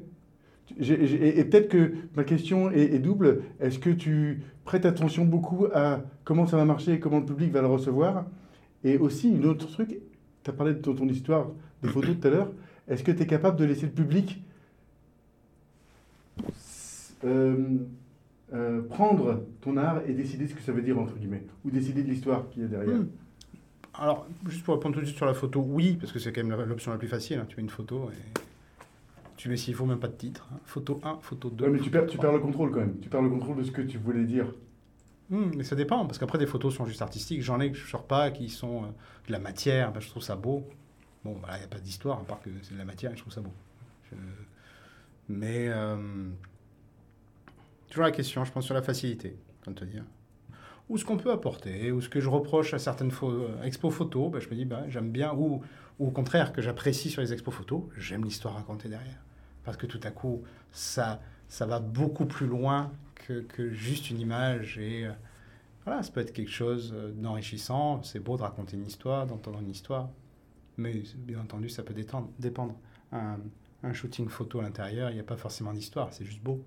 [0.80, 3.44] Et et peut-être que ma question est, est double.
[3.60, 7.52] Est-ce que tu prêtes attention beaucoup à comment ça va marcher et comment le public
[7.52, 8.26] va le recevoir?
[8.84, 10.00] Et aussi, une autre truc,
[10.44, 11.48] tu as parlé de ton, ton histoire
[11.84, 12.52] des photos tout à l'heure.
[12.88, 14.42] Est-ce que tu es capable de laisser le public
[17.24, 17.56] euh,
[18.54, 22.04] euh, prendre ton art et décider ce que ça veut dire, entre guillemets Ou décider
[22.04, 23.08] de l'histoire qu'il y a derrière Hmm.
[23.96, 26.44] Alors, juste pour répondre tout de suite sur la photo, oui, parce que c'est quand
[26.44, 27.38] même l'option la plus facile.
[27.40, 27.46] hein.
[27.48, 28.40] Tu mets une photo et
[29.38, 30.48] tu mets s'il faut même pas de titre.
[30.52, 30.58] hein.
[30.66, 31.66] Photo 1, photo 2.
[31.66, 32.22] Ouais, mais tu perds, tu 3.
[32.30, 33.00] perds le contrôle quand même.
[33.02, 34.52] Tu perds le contrôle de ce que tu voulais dire.
[35.30, 37.44] Hmm, mais ça dépend, parce qu'après, des photos sont juste artistiques.
[37.44, 38.88] J'en ai que je sors pas, qui sont euh,
[39.28, 40.68] de la matière, ben, je trouve ça beau.
[41.24, 43.22] Bon, il n'y a pas d'histoire, à part que c'est de la matière et je
[43.22, 43.54] trouve ça beau.
[44.12, 44.16] Je-
[45.30, 45.96] Mais, euh,
[47.94, 50.04] toujours la question, je pense, sur la facilité, comme te dire.
[50.90, 54.32] Ou ce qu'on peut apporter, ou ce que je reproche à certaines euh, expos photos,
[54.32, 55.62] ben, je me dis, ben, j'aime bien, ou,
[56.00, 59.22] au contraire, que j'apprécie sur les expos photos, j'aime l'histoire racontée derrière.
[59.64, 60.42] Parce que tout à coup,
[60.72, 65.12] ça, ça va beaucoup plus loin que, juste une image et euh,
[65.86, 68.02] voilà, ça peut être quelque chose euh, d'enrichissant.
[68.02, 70.10] C'est beau de raconter une histoire, d'entendre une histoire,
[70.78, 71.94] mais bien entendu, ça peut
[72.40, 72.76] dépendre.
[73.12, 73.38] Un,
[73.94, 76.64] shooting photo à l'intérieur, il n'y a pas forcément d'histoire, c'est juste beau.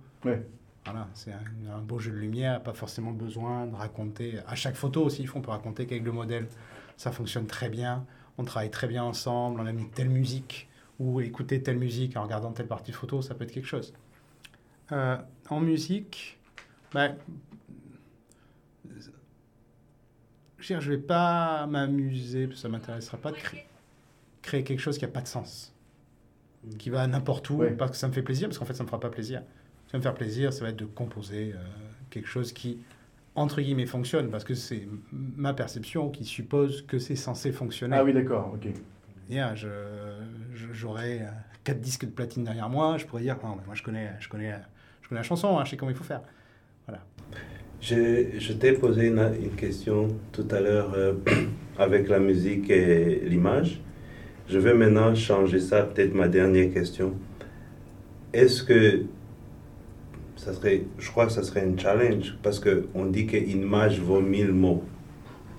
[0.86, 1.40] Voilà, c'est un,
[1.76, 4.38] un beau jeu de lumière, pas forcément besoin de raconter.
[4.46, 6.46] À chaque photo aussi, on peut raconter qu'avec le modèle,
[6.96, 8.06] ça fonctionne très bien.
[8.38, 10.68] On travaille très bien ensemble, on a mis telle musique
[10.98, 13.92] ou écouter telle musique en regardant telle partie de photo, ça peut être quelque chose.
[14.92, 15.16] Euh,
[15.50, 16.38] en musique,
[16.92, 17.16] ben,
[20.58, 23.66] je ne vais pas m'amuser, ça ne m'intéressera pas de créer,
[24.42, 25.74] créer quelque chose qui n'a pas de sens,
[26.78, 27.72] qui va n'importe où, Ouais.
[27.72, 29.42] parce que ça me fait plaisir, parce qu'en fait, ça ne me fera pas plaisir.
[29.96, 31.58] Me faire plaisir, ça va être de composer euh,
[32.10, 32.78] quelque chose qui,
[33.34, 37.96] entre guillemets, fonctionne, parce que c'est ma perception qui suppose que c'est censé fonctionner.
[37.96, 38.68] Ah oui, d'accord, ok.
[39.30, 39.68] Hier, je,
[40.54, 41.26] je- j'aurais euh,
[41.64, 44.28] quatre disques de platine derrière moi, je pourrais dire, non, mais moi je connais, je
[44.28, 44.54] connais,
[45.02, 46.20] je connais la chanson, hein, je sais comment il faut faire.
[47.80, 51.14] Je, je t'ai posé une, une question tout à l'heure euh,
[51.78, 53.80] avec la musique et l'image.
[54.48, 57.14] Je vais maintenant changer ça, peut-être ma dernière question.
[58.32, 59.02] Est-ce que
[60.46, 64.20] ça serait, je crois que ça serait un challenge parce qu'on dit qu'une image vaut
[64.20, 64.84] mille mots.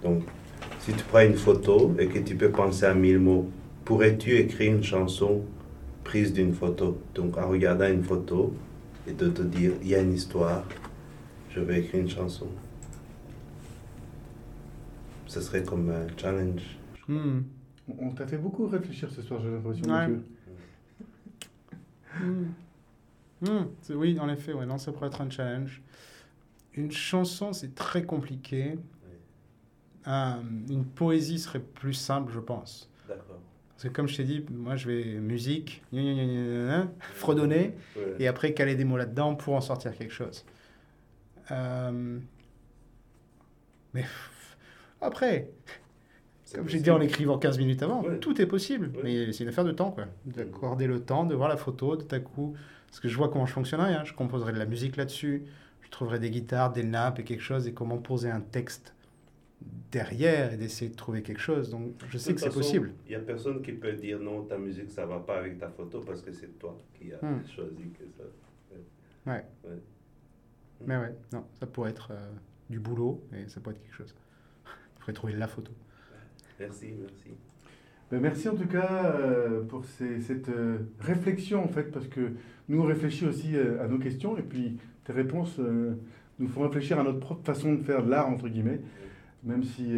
[0.01, 0.23] Donc,
[0.79, 3.49] si tu prends une photo et que tu peux penser à mille mots,
[3.83, 5.43] pourrais-tu écrire une chanson
[6.05, 7.01] prise d'une photo?
[7.15, 8.53] Donc, en regardant une photo
[9.05, 10.63] et de te dire, il y a une histoire,
[11.49, 12.47] je vais écrire une chanson.
[15.25, 16.61] Ce serait comme un challenge.
[17.09, 17.39] Hmm.
[17.99, 19.85] On t'a fait beaucoup réfléchir ce soir, j'ai l'impression.
[19.93, 20.07] Ouais.
[23.41, 23.65] Hmm.
[23.91, 25.81] Oui, en effet, ouais, non, ça pourrait être un challenge.
[26.73, 28.77] Une chanson, c'est très compliqué.
[30.07, 30.33] Euh,
[30.69, 32.89] une poésie serait plus simple, je pense.
[33.07, 33.39] D'accord.
[33.69, 37.75] Parce que comme je t'ai dit, moi je vais musique, gna gna gna fredonner,
[38.17, 40.45] et après caler des mots là-dedans pour en sortir quelque chose.
[41.51, 42.19] Euh,
[43.93, 44.05] Mais
[45.01, 45.49] après,
[46.55, 48.17] comme j'ai dit en écrivant 15 minutes avant, Ouais.
[48.19, 48.91] tout est possible.
[48.95, 49.01] Ouais.
[49.03, 50.05] Mais c'est une affaire de temps, quoi.
[50.25, 52.55] D'accorder le temps, de voir la photo, de à coup.
[52.97, 53.93] Parce que je vois comment je fonctionnerais.
[53.93, 54.03] hein.
[54.05, 55.43] Je composerais de la musique là-dessus.
[55.83, 57.67] Je trouverais des guitares, des nappes et quelque chose.
[57.67, 58.95] Et comment poser un texte
[59.91, 61.69] derrière et d'essayer de trouver quelque chose.
[61.69, 62.93] Donc je sais que c'est possible.
[63.05, 65.69] Il n'y a personne qui peut dire non, ta musique, ça va pas avec ta
[65.69, 67.45] photo parce que c'est toi qui as Hmm.
[67.47, 68.23] choisi que ça.
[69.27, 69.45] Ouais.
[69.63, 69.79] Ouais.
[70.87, 72.31] Mais ouais, non, ça pourrait être euh,
[72.67, 74.15] du boulot et ça pourrait être quelque chose.
[74.65, 75.71] Il faudrait trouver la photo.
[76.59, 77.29] Merci, merci.
[78.11, 82.31] Ben, merci en tout cas euh, pour ces- cette euh, réflexion en fait, parce que
[82.69, 85.59] nous on réfléchit aussi euh, à nos questions et puis tes réponses
[86.39, 88.81] nous font réfléchir à notre propre façon de faire de l'art entre guillemets,
[89.43, 89.93] même si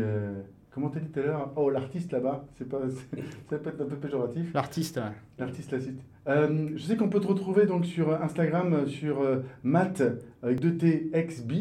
[0.71, 2.81] comment t'as dit tout à l'heure, oh l'artiste là-bas, c'est pas,
[3.49, 4.53] ça peut être un peu péjoratif.
[4.53, 5.11] L'artiste, ouais.
[5.39, 5.99] L'artiste la cite.
[6.27, 10.03] Euh, je sais qu'on peut te retrouver donc sur Instagram sur euh, Matt
[10.43, 11.51] avec 2 T XB.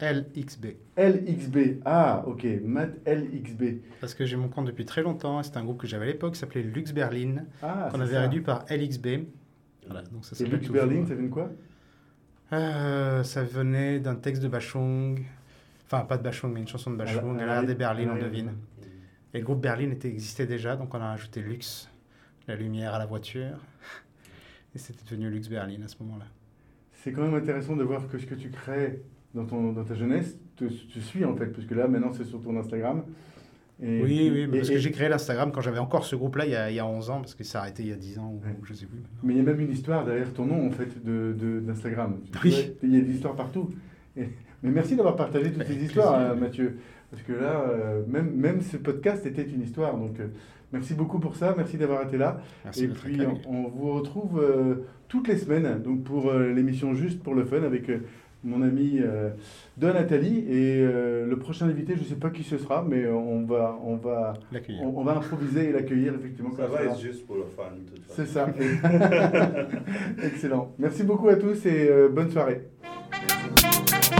[0.00, 0.66] LXB.
[0.96, 1.58] LXB.
[1.84, 3.62] Ah, ok, Matt LXB.
[4.00, 5.42] Parce que j'ai mon compte depuis très longtemps.
[5.42, 8.12] C'était un groupe que j'avais à l'époque qui s'appelait Lux Berlin, Ah, qu'on c'est avait
[8.14, 8.20] ça.
[8.22, 9.06] réduit par LXB.
[9.86, 11.50] Voilà, donc ça Et Lux Berlin, ça vient de quoi?
[12.52, 15.24] Euh, ça venait d'un texte de Bachung.
[15.86, 17.40] Enfin, pas de Bachung, mais une chanson de Bachung.
[17.40, 18.52] À des Berlin, on devine.
[19.34, 21.88] Et le groupe Berlin était, existait déjà, donc on a rajouté Lux,
[22.48, 23.58] la lumière à la voiture.
[24.74, 26.26] Et c'était devenu Lux Berlin à ce moment-là.
[26.92, 29.00] C'est quand même intéressant de voir que ce que tu crées
[29.36, 32.40] dans, ton, dans ta jeunesse te, te suit en fait, puisque là maintenant c'est sur
[32.42, 33.02] ton Instagram.
[33.82, 36.46] Et- oui, oui, mais et- parce que j'ai créé l'Instagram quand j'avais encore ce groupe-là
[36.46, 37.96] il, y a- il y a 11 ans, parce qu'il s'est arrêté il y a
[37.96, 38.54] 10 ans, ou Ouais.
[38.64, 38.98] je sais plus.
[39.22, 42.16] Mais il y a même une histoire derrière ton nom en fait de, de- d'Instagram.
[42.32, 42.72] Tu Oui.
[42.82, 43.68] Il y a des histoires partout.
[44.16, 44.28] Et-
[44.62, 46.32] mais merci d'avoir partagé toutes Avec ces histoires, plaisir.
[46.32, 46.78] euh, Mathieu.
[47.10, 49.94] Parce que là, euh, même, même ce podcast était une histoire.
[49.96, 50.28] Donc euh,
[50.72, 52.40] merci beaucoup pour ça, merci d'avoir été là.
[52.64, 56.94] Merci Et de puis on, on vous retrouve euh, toutes les semaines donc pour l'émission
[56.94, 57.90] Juste pour le fun avec
[58.44, 59.30] mon ami euh,
[59.76, 60.38] Don Nathalie.
[60.48, 63.78] Et euh, le prochain invité, je ne sais pas qui ce sera, mais on va,
[63.84, 64.82] on va, L'accueillir.
[64.82, 66.50] on, on va improviser et l'accueillir effectivement.
[66.56, 68.14] Ça va être juste pour le fun, de toute façon.
[68.16, 68.48] C'est ça.
[70.26, 70.72] Excellent.
[70.78, 72.62] Merci beaucoup à tous et euh, bonne soirée.
[73.28, 74.10] Merci.